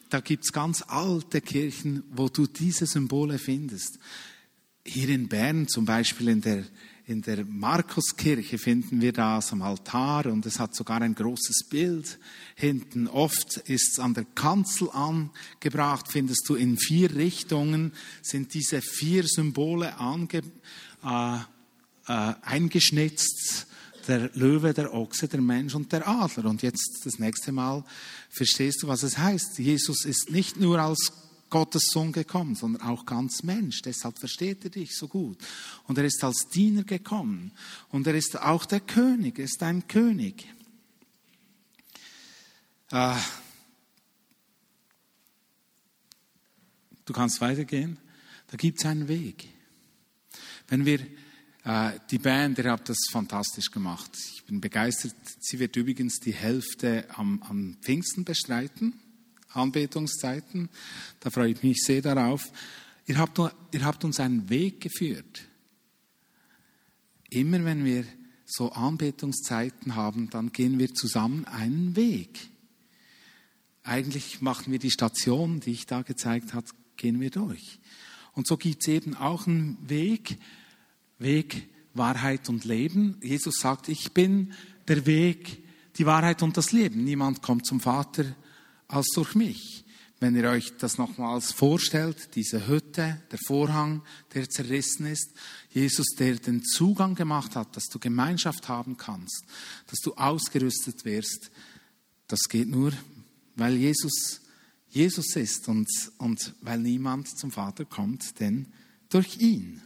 Da 0.09 0.21
gibt's 0.21 0.53
ganz 0.53 0.83
alte 0.83 1.41
Kirchen, 1.41 2.05
wo 2.11 2.29
du 2.29 2.47
diese 2.47 2.87
Symbole 2.87 3.39
findest. 3.39 3.99
Hier 4.89 5.09
in 5.09 5.29
Bern 5.29 5.67
zum 5.69 5.85
Beispiel 5.85 6.29
in 6.29 6.41
der 6.41 6.65
in 7.09 7.23
der 7.23 7.45
Markuskirche 7.45 8.59
finden 8.59 9.01
wir 9.01 9.13
das 9.13 9.53
am 9.53 9.63
Altar 9.63 10.27
und 10.27 10.45
es 10.45 10.59
hat 10.59 10.75
sogar 10.75 11.03
ein 11.03 11.15
großes 11.15 11.69
Bild 11.71 12.19
hinten. 12.57 13.07
Oft 13.07 13.59
ist 13.59 13.93
es 13.93 13.99
an 14.01 14.15
der 14.15 14.25
Kanzel 14.25 14.91
angebracht, 14.91 16.07
findest 16.11 16.49
du 16.49 16.57
in 16.57 16.77
vier 16.77 17.15
Richtungen 17.15 17.93
sind 18.23 18.55
diese 18.55 18.83
vier 18.83 19.23
Symbole 19.23 19.97
ange, 19.99 20.43
äh, 21.05 21.37
äh, 22.09 22.35
eingeschnitzt, 22.43 23.69
der 24.09 24.31
Löwe, 24.35 24.75
der 24.75 24.93
Ochse, 24.93 25.29
der 25.29 25.41
Mensch 25.41 25.77
und 25.77 25.93
der 25.93 26.09
Adler. 26.09 26.47
Und 26.47 26.63
jetzt 26.63 27.03
das 27.05 27.21
nächste 27.21 27.53
Mal 27.53 27.85
verstehst 28.31 28.83
du, 28.83 28.89
was 28.89 29.05
es 29.05 29.17
heißt. 29.17 29.61
Jesus 29.61 30.05
ist 30.05 30.33
nicht 30.33 30.59
nur 30.59 30.81
als 30.81 31.13
Gottes 31.51 31.85
Sohn 31.93 32.13
gekommen, 32.13 32.55
sondern 32.55 32.83
auch 32.83 33.07
ganz 33.07 33.43
Mensch. 33.43 33.83
Deshalb 33.83 34.19
versteht 34.19 34.65
er 34.65 34.71
dich 34.71 34.97
so 34.97 35.09
gut. 35.09 35.39
Und 35.85 35.99
er 35.99 36.05
ist 36.05 36.23
als 36.25 36.49
Diener 36.53 36.85
gekommen. 36.85 37.53
Und 37.91 38.07
er 38.07 38.15
ist 38.15 38.41
auch 38.41 38.65
der 38.67 38.81
König, 38.81 39.39
er 39.39 39.45
ist 39.45 39.63
ein 39.63 39.87
König. 39.87 40.47
Äh, 42.91 43.17
du 47.05 47.13
kannst 47.13 47.41
weitergehen. 47.41 47.99
Da 48.49 48.57
gibt 48.57 48.79
es 48.79 48.87
einen 48.87 49.09
Weg. 49.09 49.49
Wenn 50.69 50.85
wir 50.85 51.01
äh, 51.65 51.99
die 52.11 52.19
Band, 52.19 52.59
ihr 52.59 52.71
habt 52.71 52.89
das 52.89 53.09
fantastisch 53.11 53.71
gemacht. 53.71 54.11
Ich 54.35 54.45
bin 54.45 54.61
begeistert. 54.61 55.15
Sie 55.41 55.59
wird 55.59 55.75
übrigens 55.77 56.21
die 56.21 56.35
Hälfte 56.35 57.07
am, 57.11 57.43
am 57.43 57.77
Pfingsten 57.83 58.25
bestreiten, 58.25 58.95
Anbetungszeiten. 59.57 60.69
Da 61.21 61.31
freue 61.31 61.53
ich 61.53 61.63
mich 61.63 61.83
sehr 61.83 62.03
darauf. 62.03 62.51
Ihr 63.07 63.19
habt, 63.19 63.39
ihr 63.73 63.85
habt 63.85 64.05
uns 64.05 64.21
einen 64.21 64.49
Weg 64.49 64.81
geführt. 64.81 65.43
Immer 67.31 67.65
wenn 67.65 67.85
wir 67.85 68.05
so 68.45 68.73
Anbetungszeiten 68.73 69.97
haben, 69.97 70.31
dann 70.31 70.53
gehen 70.53 70.79
wir 70.79 70.95
zusammen 70.95 71.45
einen 71.45 71.97
Weg. 71.97 72.49
Eigentlich 73.83 74.41
machen 74.41 74.73
wir 74.73 74.79
die 74.79 74.91
Station, 74.91 75.61
die 75.61 75.73
ich 75.73 75.87
da 75.87 76.03
gezeigt 76.03 76.55
habe, 76.55 76.67
gehen 76.97 77.21
wir 77.21 77.31
durch. 77.31 77.79
Und 78.33 78.47
so 78.47 78.57
gibt 78.57 78.83
es 78.83 78.89
eben 78.89 79.17
auch 79.17 79.47
einen 79.47 79.79
Weg, 79.89 80.39
Weg, 81.19 81.69
Wahrheit 81.95 82.49
und 82.49 82.65
Leben. 82.65 83.17
Jesus 83.23 83.57
sagt, 83.61 83.89
ich 83.89 84.13
bin 84.13 84.53
der 84.89 85.07
Weg, 85.07 85.63
die 85.97 86.07
Wahrheit 86.07 86.43
und 86.43 86.57
das 86.57 86.73
Leben. 86.73 87.05
Niemand 87.05 87.43
kommt 87.43 87.67
zum 87.67 87.81
Vater 87.81 88.25
als 88.89 89.07
durch 89.15 89.35
mich. 89.35 89.85
Wenn 90.19 90.35
ihr 90.35 90.49
euch 90.49 90.73
das 90.79 90.97
nochmals 90.97 91.53
vorstellt, 91.53 92.35
diese 92.37 92.67
Hütte, 92.67 93.21
der 93.31 93.39
Vorhang, 93.47 94.03
der 94.35 94.49
zerrissen 94.49 95.07
ist, 95.07 95.33
Jesus, 95.71 96.07
der 96.19 96.37
den 96.37 96.65
Zugang 96.65 97.15
gemacht 97.15 97.55
hat, 97.55 97.77
dass 97.77 97.85
du 97.85 97.99
Gemeinschaft 97.99 98.69
haben 98.69 98.97
kannst, 98.97 99.45
dass 99.89 99.99
du 100.01 100.15
ausgerüstet 100.15 101.05
wirst, 101.05 101.51
das 102.29 102.41
geht 102.49 102.69
nur, 102.69 102.93
weil 103.57 103.77
Jesus 103.77 104.41
Jesus 104.97 105.37
ist 105.37 105.69
und, 105.69 105.89
und 106.17 106.55
weil 106.63 106.79
niemand 106.79 107.29
zum 107.39 107.51
Vater 107.51 107.85
kommt, 107.85 108.41
denn 108.41 108.73
durch 109.11 109.37
ihn. 109.39 109.83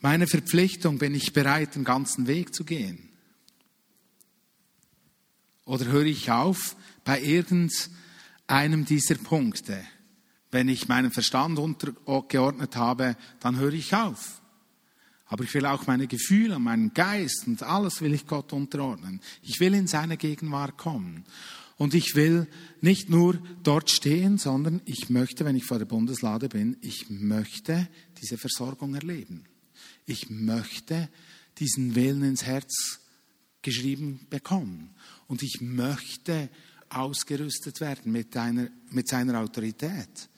Meine 0.00 0.26
Verpflichtung, 0.26 0.98
bin 0.98 1.14
ich 1.14 1.32
bereit, 1.32 1.76
den 1.76 1.84
ganzen 1.84 2.26
Weg 2.26 2.52
zu 2.52 2.64
gehen? 2.64 3.11
Oder 5.64 5.86
höre 5.86 6.06
ich 6.06 6.30
auf 6.30 6.76
bei 7.04 7.20
irgendeinem 7.20 8.84
dieser 8.84 9.16
Punkte? 9.16 9.82
Wenn 10.50 10.68
ich 10.68 10.88
meinen 10.88 11.10
Verstand 11.10 11.58
untergeordnet 11.58 12.76
habe, 12.76 13.16
dann 13.40 13.58
höre 13.58 13.72
ich 13.72 13.94
auf. 13.94 14.42
Aber 15.26 15.44
ich 15.44 15.54
will 15.54 15.64
auch 15.64 15.86
meine 15.86 16.06
Gefühle, 16.06 16.58
meinen 16.58 16.92
Geist 16.92 17.46
und 17.46 17.62
alles 17.62 18.02
will 18.02 18.12
ich 18.12 18.26
Gott 18.26 18.52
unterordnen. 18.52 19.20
Ich 19.42 19.60
will 19.60 19.72
in 19.72 19.86
seine 19.86 20.18
Gegenwart 20.18 20.76
kommen. 20.76 21.24
Und 21.78 21.94
ich 21.94 22.14
will 22.14 22.46
nicht 22.82 23.08
nur 23.08 23.38
dort 23.62 23.90
stehen, 23.90 24.36
sondern 24.36 24.82
ich 24.84 25.08
möchte, 25.08 25.46
wenn 25.46 25.56
ich 25.56 25.64
vor 25.64 25.78
der 25.78 25.86
Bundeslade 25.86 26.50
bin, 26.50 26.76
ich 26.82 27.08
möchte 27.08 27.88
diese 28.20 28.36
Versorgung 28.36 28.94
erleben. 28.94 29.44
Ich 30.04 30.28
möchte 30.28 31.08
diesen 31.58 31.94
Willen 31.94 32.24
ins 32.24 32.44
Herz 32.44 33.00
geschrieben 33.62 34.26
bekommen. 34.28 34.90
Und 35.32 35.42
ich 35.42 35.62
möchte 35.62 36.50
ausgerüstet 36.90 37.80
werden 37.80 38.12
mit, 38.12 38.34
deiner, 38.34 38.68
mit 38.90 39.08
seiner 39.08 39.40
Autorität. 39.40 40.28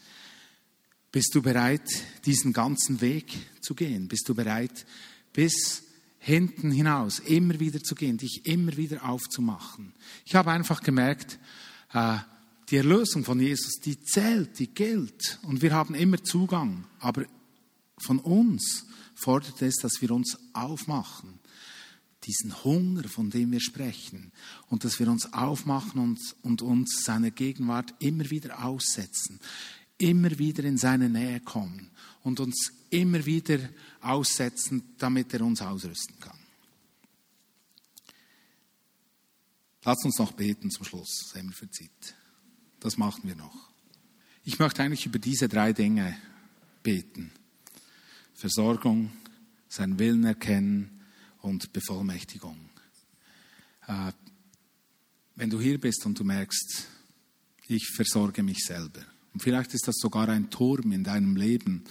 Bist 1.11 1.34
du 1.34 1.42
bereit, 1.42 1.90
diesen 2.24 2.53
ganzen 2.53 3.01
Weg 3.01 3.34
zu 3.61 3.74
gehen? 3.74 4.07
Bist 4.07 4.28
du 4.28 4.36
bereit, 4.36 4.86
bis 5.32 5.82
hinten 6.20 6.70
hinaus 6.70 7.18
immer 7.18 7.59
wieder 7.59 7.80
zu 7.80 7.97
gehen, 7.97 8.18
dich 8.18 8.42
immer 8.47 8.76
wieder 8.76 9.05
aufzumachen? 9.05 9.95
Ich 10.24 10.36
habe 10.36 10.53
einfach 10.53 10.80
gemerkt, 10.80 11.40
äh, 11.92 12.18
die 12.70 12.76
Erlösung 12.76 13.24
von 13.24 13.40
Jesus, 13.40 13.80
die 13.80 14.01
zählt, 14.01 14.61
die 14.61 14.68
gilt. 14.68 15.40
Und 15.42 15.61
wir 15.61 15.74
haben 15.74 15.97
immer 15.97 16.22
Zugang. 16.22 16.84
Aber 17.01 17.24
von 17.99 18.20
uns 18.20 18.86
fordert 19.16 19.61
es, 19.61 19.74
dass 19.74 20.01
wir 20.01 20.12
uns 20.12 20.38
aufmachen, 20.53 21.40
diesen 22.26 22.64
Hunger, 22.64 23.04
von 23.08 23.30
dem 23.30 23.52
wir 23.52 23.60
sprechen, 23.60 24.32
und 24.68 24.84
dass 24.84 24.98
wir 24.98 25.08
uns 25.08 25.32
aufmachen 25.32 26.00
und, 26.00 26.20
und 26.42 26.62
uns 26.62 27.04
seiner 27.04 27.30
Gegenwart 27.30 27.94
immer 27.98 28.30
wieder 28.30 28.64
aussetzen, 28.64 29.40
immer 29.98 30.38
wieder 30.38 30.64
in 30.64 30.78
seine 30.78 31.08
Nähe 31.08 31.40
kommen 31.40 31.90
und 32.22 32.40
uns 32.40 32.72
immer 32.90 33.24
wieder 33.26 33.58
aussetzen, 34.00 34.94
damit 34.98 35.32
er 35.34 35.42
uns 35.42 35.60
ausrüsten 35.60 36.18
kann. 36.18 36.38
Lass 39.84 40.02
uns 40.04 40.18
noch 40.18 40.32
beten 40.32 40.70
zum 40.70 40.84
Schluss, 40.84 41.30
wir 41.34 41.52
für 41.52 41.70
Zeit. 41.70 42.14
Das 42.80 42.96
machen 42.96 43.22
wir 43.24 43.36
noch. 43.36 43.70
Ich 44.44 44.58
möchte 44.58 44.82
eigentlich 44.82 45.06
über 45.06 45.18
diese 45.18 45.48
drei 45.48 45.72
Dinge 45.72 46.16
beten. 46.82 47.30
Versorgung, 48.34 49.12
seinen 49.68 49.98
Willen 49.98 50.24
erkennen 50.24 50.93
und 51.45 51.72
Bevollmächtigung. 51.74 52.57
Äh, 53.86 54.12
wenn 55.36 55.51
du 55.51 55.61
hier 55.61 55.78
bist 55.78 56.07
und 56.07 56.18
du 56.18 56.24
merkst, 56.24 56.86
ich 57.68 57.86
versorge 57.95 58.42
mich 58.42 58.64
selber. 58.64 59.01
Und 59.32 59.42
vielleicht 59.42 59.74
ist 59.74 59.86
das 59.86 59.97
sogar 59.97 60.28
ein 60.28 60.49
Turm 60.51 60.92
in 60.92 61.05
deinem 61.05 61.36
Leben. 61.36 61.84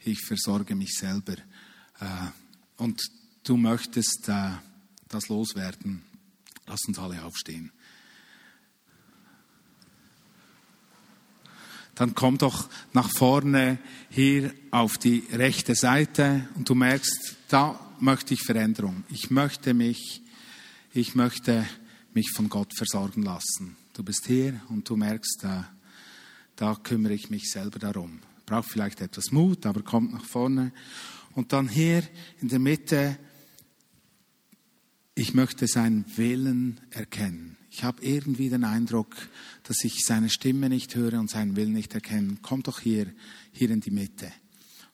Ich 0.00 0.20
versorge 0.20 0.74
mich 0.74 0.94
selber. 0.94 1.36
Äh, 2.00 2.26
und 2.76 3.02
du 3.44 3.56
möchtest 3.56 4.28
äh, 4.28 4.50
das 5.08 5.28
loswerden. 5.28 6.02
Lass 6.66 6.84
uns 6.86 6.98
alle 6.98 7.24
aufstehen. 7.24 7.72
dann 11.94 12.14
komm 12.14 12.38
doch 12.38 12.68
nach 12.92 13.10
vorne 13.10 13.76
hier 14.08 14.54
auf 14.70 14.98
die 14.98 15.24
rechte 15.32 15.74
Seite 15.74 16.48
und 16.54 16.68
du 16.68 16.76
merkst, 16.76 17.34
da 17.48 17.87
möchte 18.00 18.34
ich 18.34 18.42
Veränderung. 18.42 19.04
Ich 19.10 19.30
möchte 19.30 19.74
mich, 19.74 20.22
ich 20.92 21.14
möchte 21.14 21.66
mich 22.14 22.30
von 22.30 22.48
Gott 22.48 22.74
versorgen 22.76 23.22
lassen. 23.22 23.76
Du 23.92 24.02
bist 24.02 24.26
hier 24.26 24.60
und 24.68 24.88
du 24.88 24.96
merkst, 24.96 25.38
da, 25.42 25.68
da 26.56 26.74
kümmere 26.74 27.14
ich 27.14 27.30
mich 27.30 27.50
selber 27.50 27.78
darum. 27.78 28.20
Braucht 28.46 28.70
vielleicht 28.70 29.00
etwas 29.00 29.30
Mut, 29.30 29.66
aber 29.66 29.82
kommt 29.82 30.12
nach 30.12 30.24
vorne. 30.24 30.72
Und 31.34 31.52
dann 31.52 31.68
hier 31.68 32.02
in 32.40 32.48
der 32.48 32.58
Mitte, 32.58 33.18
ich 35.14 35.34
möchte 35.34 35.66
seinen 35.66 36.04
Willen 36.16 36.80
erkennen. 36.90 37.56
Ich 37.70 37.84
habe 37.84 38.02
irgendwie 38.02 38.48
den 38.48 38.64
Eindruck, 38.64 39.14
dass 39.64 39.84
ich 39.84 40.04
seine 40.04 40.30
Stimme 40.30 40.68
nicht 40.68 40.94
höre 40.94 41.18
und 41.18 41.30
seinen 41.30 41.56
Willen 41.56 41.72
nicht 41.74 41.94
erkenne. 41.94 42.38
Komm 42.42 42.62
doch 42.62 42.80
hier, 42.80 43.12
hier 43.52 43.70
in 43.70 43.80
die 43.80 43.90
Mitte. 43.90 44.32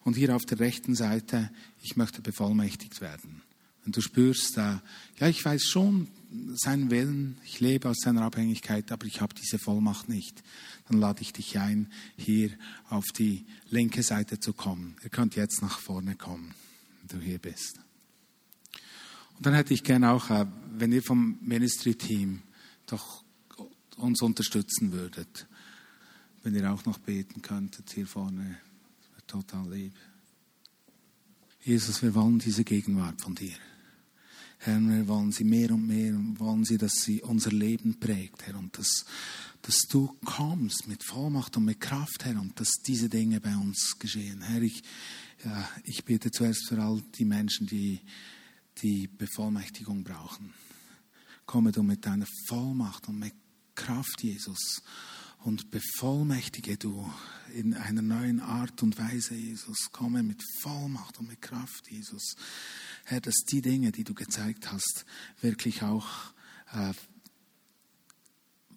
Und 0.05 0.15
hier 0.17 0.37
auf 0.37 0.45
der 0.45 0.61
rechten 0.61 0.95
Seite, 0.95 1.51
ich 1.83 1.97
möchte 1.97 2.23
bevollmächtigt 2.23 3.01
werden. 3.01 3.43
Wenn 3.83 3.93
du 3.93 4.01
spürst, 4.01 4.57
äh, 4.57 4.79
ja, 5.19 5.29
ich 5.29 5.45
weiß 5.45 5.65
schon 5.65 6.09
seinen 6.55 6.91
Willen, 6.91 7.39
ich 7.45 7.61
lebe 7.61 7.89
aus 7.89 7.99
seiner 8.01 8.23
Abhängigkeit, 8.23 8.91
aber 8.93 9.07
ich 9.07 9.21
habe 9.21 9.35
diese 9.35 9.59
Vollmacht 9.59 10.09
nicht, 10.09 10.43
dann 10.89 10.99
lade 10.99 11.23
ich 11.23 11.33
dich 11.33 11.59
ein, 11.59 11.91
hier 12.17 12.51
auf 12.89 13.05
die 13.17 13.47
linke 13.71 14.03
Seite 14.03 14.41
zu 14.41 14.53
kommen. 14.53 14.97
Ihr 15.03 15.11
könnt 15.11 15.37
jetzt 15.37 15.63
nach 15.63 15.79
vorne 15.79 16.17
kommen, 16.17 16.55
wenn 17.01 17.19
du 17.19 17.25
hier 17.25 17.39
bist. 17.39 17.81
Und 19.37 19.47
dann 19.47 19.55
hätte 19.55 19.75
ich 19.75 19.85
gerne 19.85 20.11
auch, 20.13 20.31
äh, 20.31 20.47
wenn 20.77 20.93
ihr 20.93 21.03
vom 21.03 21.39
Ministry-Team 21.43 22.43
doch 22.87 23.25
uns 23.97 24.23
unterstützen 24.23 24.93
würdet. 24.93 25.47
Wenn 26.43 26.55
ihr 26.55 26.71
auch 26.71 26.85
noch 26.85 26.99
beten 26.99 27.43
könntet 27.43 27.91
hier 27.93 28.07
vorne, 28.07 28.59
total 29.35 29.69
lieb. 29.73 29.95
Jesus, 31.63 32.03
wir 32.03 32.15
wollen 32.15 32.39
diese 32.39 32.63
Gegenwart 32.63 33.21
von 33.21 33.35
dir. 33.35 33.57
Herr, 34.59 34.81
wir 34.81 35.09
wollen 35.09 35.33
sie 35.33 35.45
mehr 35.45 35.73
und 35.73 35.87
mehr 35.87 36.15
und 36.15 36.39
wollen 36.39 36.65
sie, 36.65 36.79
dass 36.79 36.93
sie 36.93 37.21
unser 37.21 37.51
Leben 37.51 37.99
prägt, 37.99 38.47
Herr, 38.47 38.57
und 38.57 38.79
dass, 38.79 39.05
dass 39.63 39.79
du 39.91 40.17
kommst 40.25 40.87
mit 40.87 41.03
Vollmacht 41.03 41.57
und 41.57 41.65
mit 41.65 41.81
Kraft, 41.81 42.25
Herr, 42.25 42.41
und 42.41 42.59
dass 42.61 42.71
diese 42.87 43.09
Dinge 43.09 43.41
bei 43.41 43.57
uns 43.57 43.99
geschehen. 43.99 44.41
Herr, 44.43 44.63
ich, 44.63 44.83
ja, 45.45 45.69
ich 45.85 46.05
bete 46.05 46.31
zuerst 46.31 46.69
für 46.69 46.81
all 46.81 47.03
die 47.19 47.25
Menschen, 47.25 47.67
die 47.67 48.01
die 48.83 49.09
Bevollmächtigung 49.09 50.05
brauchen 50.05 50.53
komme 51.47 51.73
du 51.73 51.83
mit 51.83 52.07
deiner 52.07 52.27
Vollmacht 52.49 53.09
und 53.09 53.19
mit 53.19 53.35
Kraft, 53.75 54.23
Jesus, 54.23 54.83
und 55.45 55.71
bevollmächtige 55.71 56.77
du 56.77 57.11
in 57.55 57.75
einer 57.75 58.03
neuen 58.03 58.41
Art 58.41 58.83
und 58.83 58.99
Weise, 58.99 59.35
Jesus. 59.35 59.91
Komme 59.93 60.23
mit 60.23 60.43
Vollmacht 60.61 61.19
und 61.19 61.29
mit 61.29 61.41
Kraft, 61.41 61.91
Jesus. 61.91 62.35
Herr, 63.05 63.21
dass 63.21 63.45
die 63.51 63.63
Dinge, 63.63 63.93
die 63.93 64.05
du 64.05 64.15
gezeigt 64.15 64.73
hast, 64.73 65.05
wirklich 65.41 65.83
auch 65.83 66.07
äh, 66.73 66.93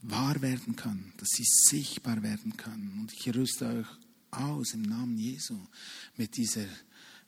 wahr 0.02 0.42
werden 0.42 0.76
können, 0.76 1.14
dass 1.18 1.30
sie 1.30 1.46
sichtbar 1.46 2.22
werden 2.24 2.56
können. 2.56 3.00
Und 3.00 3.12
ich 3.14 3.34
rüste 3.36 3.68
euch 3.68 3.88
aus 4.32 4.74
im 4.74 4.84
Namen 4.84 5.18
Jesu 5.18 5.58
mit 6.16 6.38
dieser, 6.38 6.68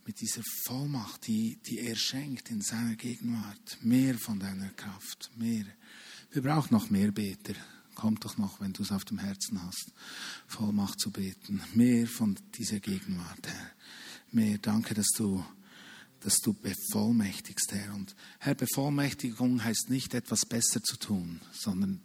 mit 0.05 0.21
dieser 0.21 0.43
Vollmacht, 0.63 1.27
die, 1.27 1.57
die 1.65 1.79
er 1.79 1.95
schenkt 1.95 2.51
in 2.51 2.61
seiner 2.61 2.95
Gegenwart. 2.95 3.79
Mehr 3.81 4.17
von 4.19 4.39
deiner 4.39 4.69
Kraft, 4.69 5.31
mehr. 5.35 5.65
Wir 6.31 6.43
brauchen 6.43 6.73
noch 6.73 6.89
mehr 6.89 7.11
Beter. 7.11 7.55
Kommt 7.99 8.23
doch 8.23 8.37
noch, 8.37 8.61
wenn 8.61 8.71
du 8.71 8.81
es 8.81 8.93
auf 8.93 9.03
dem 9.03 9.17
Herzen 9.17 9.61
hast, 9.61 9.91
Vollmacht 10.47 11.01
zu 11.01 11.11
beten. 11.11 11.61
Mehr 11.73 12.07
von 12.07 12.39
dieser 12.55 12.79
Gegenwart, 12.79 13.45
Herr. 13.45 13.71
Mehr. 14.31 14.57
Danke, 14.57 14.93
dass 14.93 15.09
du, 15.17 15.43
dass 16.21 16.37
du 16.37 16.53
bevollmächtigst, 16.53 17.73
Herr. 17.73 17.93
Und 17.93 18.15
Herr, 18.39 18.55
Bevollmächtigung 18.55 19.61
heißt 19.61 19.89
nicht 19.89 20.13
etwas 20.13 20.45
besser 20.45 20.81
zu 20.81 20.95
tun, 20.95 21.41
sondern 21.51 21.99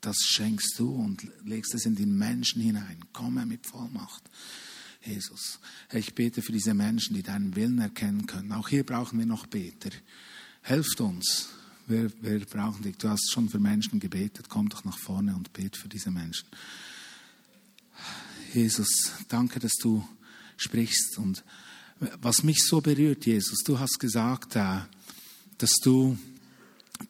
das 0.00 0.16
schenkst 0.16 0.74
du 0.78 0.90
und 0.90 1.24
legst 1.44 1.76
es 1.76 1.86
in 1.86 1.94
den 1.94 2.18
Menschen 2.18 2.60
hinein. 2.60 3.04
Komme 3.12 3.46
mit 3.46 3.68
Vollmacht. 3.68 4.28
Jesus. 5.00 5.60
Herr, 5.90 6.00
ich 6.00 6.16
bete 6.16 6.42
für 6.42 6.50
diese 6.50 6.74
Menschen, 6.74 7.14
die 7.14 7.22
deinen 7.22 7.54
Willen 7.54 7.78
erkennen 7.78 8.26
können. 8.26 8.50
Auch 8.50 8.68
hier 8.68 8.84
brauchen 8.84 9.20
wir 9.20 9.26
noch 9.26 9.46
Beter. 9.46 9.90
Helft 10.62 11.00
uns. 11.00 11.50
Wir, 11.86 12.10
wir 12.22 12.40
brauchen 12.46 12.82
dich. 12.82 12.96
Du 12.96 13.08
hast 13.08 13.30
schon 13.30 13.48
für 13.48 13.58
Menschen 13.58 14.00
gebetet. 14.00 14.48
Komm 14.48 14.68
doch 14.68 14.84
nach 14.84 14.98
vorne 14.98 15.34
und 15.36 15.52
bete 15.52 15.78
für 15.78 15.88
diese 15.88 16.10
Menschen. 16.10 16.46
Jesus, 18.52 19.12
danke, 19.28 19.60
dass 19.60 19.74
du 19.74 20.06
sprichst. 20.56 21.18
Und 21.18 21.44
was 22.20 22.42
mich 22.42 22.64
so 22.64 22.80
berührt, 22.80 23.26
Jesus, 23.26 23.58
du 23.64 23.78
hast 23.78 23.98
gesagt, 23.98 24.56
äh, 24.56 24.80
dass 25.58 25.72
du 25.82 26.16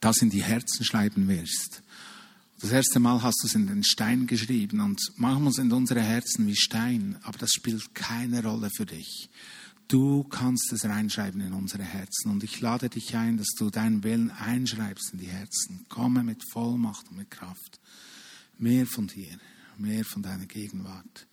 das 0.01 0.19
in 0.23 0.31
die 0.31 0.43
Herzen 0.43 0.85
schreiben 0.85 1.29
wirst. 1.29 1.83
Das 2.61 2.73
erste 2.73 2.99
Mal 2.99 3.23
hast 3.23 3.43
du 3.43 3.47
es 3.47 3.55
in 3.55 3.67
den 3.67 3.85
Stein 3.85 4.27
geschrieben 4.27 4.81
und 4.81 4.99
manchmal 5.17 5.53
sind 5.53 5.73
unsere 5.73 6.01
Herzen 6.01 6.47
wie 6.47 6.57
Stein, 6.57 7.19
aber 7.23 7.37
das 7.37 7.51
spielt 7.51 7.95
keine 7.95 8.43
Rolle 8.43 8.71
für 8.75 8.87
dich. 8.87 9.29
Du 9.89 10.25
kannst 10.25 10.73
es 10.73 10.85
reinschreiben 10.85 11.41
in 11.43 11.53
unsere 11.53 11.83
Herzen 11.83 12.31
und 12.31 12.43
ich 12.43 12.61
lade 12.61 12.89
dich 12.89 13.17
ein, 13.17 13.37
dass 13.37 13.51
du 13.59 13.71
deinen 13.71 14.03
Willen 14.03 14.31
einschreibst 14.31 15.13
in 15.13 15.19
die 15.19 15.27
Herzen. 15.27 15.85
Komme 15.89 16.23
mit 16.23 16.43
Vollmacht 16.51 17.09
und 17.11 17.19
mit 17.19 17.31
Kraft. 17.31 17.81
Mehr 18.59 18.87
von 18.87 19.07
dir, 19.07 19.39
mehr 19.77 20.05
von 20.05 20.23
deiner 20.23 20.47
Gegenwart, 20.47 21.27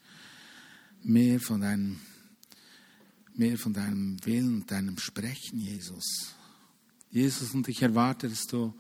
mehr 1.04 1.40
von 1.40 1.62
deinem, 1.62 2.00
mehr 3.36 3.58
von 3.58 3.74
deinem 3.74 4.18
Willen, 4.26 4.66
deinem 4.66 4.98
Sprechen, 4.98 5.60
Jesus. 5.60 6.36
Jesus, 7.10 7.54
und 7.54 7.68
ich 7.70 7.82
erwarte, 7.82 8.28
dass 8.28 8.48
du 8.48 8.74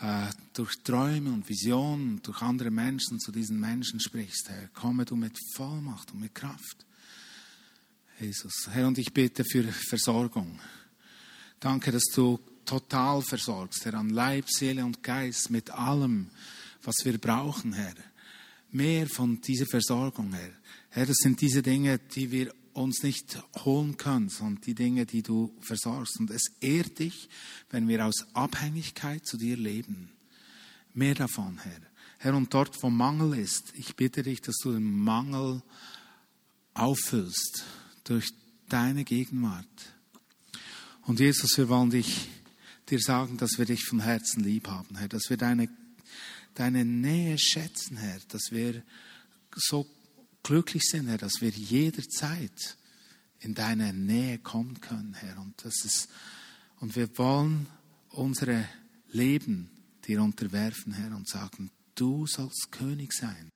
äh, 0.00 0.30
durch 0.52 0.82
Träume 0.82 1.32
und 1.32 1.48
Visionen, 1.48 2.20
durch 2.22 2.42
andere 2.42 2.70
Menschen 2.70 3.20
zu 3.20 3.32
diesen 3.32 3.58
Menschen 3.58 4.00
sprichst, 4.00 4.48
Herr. 4.48 4.68
Komme 4.68 5.04
du 5.04 5.16
mit 5.16 5.36
Vollmacht 5.54 6.12
und 6.12 6.20
mit 6.20 6.34
Kraft. 6.34 6.86
Jesus. 8.20 8.68
Herr, 8.70 8.88
und 8.88 8.98
ich 8.98 9.12
bete 9.12 9.44
für 9.44 9.62
Versorgung. 9.62 10.58
Danke, 11.60 11.92
dass 11.92 12.04
du 12.14 12.40
total 12.64 13.22
versorgst, 13.22 13.84
Herr, 13.84 13.94
an 13.94 14.10
Leib, 14.10 14.46
Seele 14.48 14.84
und 14.84 15.02
Geist 15.02 15.50
mit 15.50 15.70
allem, 15.70 16.30
was 16.82 16.96
wir 17.04 17.16
brauchen, 17.18 17.72
Herr. 17.72 17.94
Mehr 18.70 19.08
von 19.08 19.40
dieser 19.40 19.66
Versorgung, 19.66 20.32
Herr. 20.32 20.50
Herr, 20.90 21.06
das 21.06 21.16
sind 21.18 21.40
diese 21.40 21.62
Dinge, 21.62 21.98
die 21.98 22.30
wir 22.30 22.52
uns 22.72 23.02
nicht 23.02 23.40
holen 23.64 23.96
können, 23.96 24.28
sondern 24.28 24.62
die 24.62 24.74
Dinge, 24.74 25.06
die 25.06 25.22
du 25.22 25.54
versorgst. 25.60 26.18
Und 26.18 26.30
es 26.30 26.50
ehrt 26.60 26.98
dich, 26.98 27.28
wenn 27.70 27.86
wir 27.88 28.04
aus 28.04 28.26
Abhängigkeit 28.34 29.26
zu 29.26 29.36
dir 29.36 29.56
leben. 29.56 30.10
Mehr 30.92 31.14
davon, 31.14 31.58
Herr. 31.58 31.80
Herr, 32.18 32.34
und 32.34 32.52
dort, 32.52 32.82
wo 32.82 32.90
Mangel 32.90 33.38
ist, 33.38 33.72
ich 33.74 33.94
bitte 33.94 34.24
dich, 34.24 34.40
dass 34.40 34.56
du 34.56 34.72
den 34.72 34.90
Mangel 34.90 35.62
auffüllst 36.74 37.64
durch 38.08 38.30
deine 38.68 39.04
Gegenwart. 39.04 39.66
Und 41.02 41.20
Jesus, 41.20 41.56
wir 41.58 41.68
wollen 41.68 41.90
dich, 41.90 42.28
dir 42.88 43.00
sagen, 43.00 43.36
dass 43.36 43.58
wir 43.58 43.66
dich 43.66 43.84
von 43.84 44.00
Herzen 44.00 44.42
lieb 44.42 44.68
haben, 44.68 44.96
Herr, 44.96 45.08
dass 45.08 45.28
wir 45.28 45.36
deine, 45.36 45.68
deine 46.54 46.84
Nähe 46.84 47.38
schätzen, 47.38 47.96
Herr, 47.96 48.18
dass 48.28 48.50
wir 48.50 48.82
so 49.54 49.86
glücklich 50.42 50.84
sind, 50.84 51.08
Herr, 51.08 51.18
dass 51.18 51.40
wir 51.40 51.50
jederzeit 51.50 52.76
in 53.40 53.54
deine 53.54 53.92
Nähe 53.92 54.38
kommen 54.38 54.80
können, 54.80 55.14
Herr. 55.14 55.38
Und, 55.38 55.54
das 55.64 55.84
ist, 55.84 56.08
und 56.80 56.96
wir 56.96 57.16
wollen 57.18 57.66
unsere 58.10 58.68
Leben 59.10 59.70
dir 60.06 60.22
unterwerfen, 60.22 60.92
Herr, 60.92 61.14
und 61.14 61.28
sagen, 61.28 61.70
du 61.94 62.26
sollst 62.26 62.72
König 62.72 63.12
sein. 63.12 63.50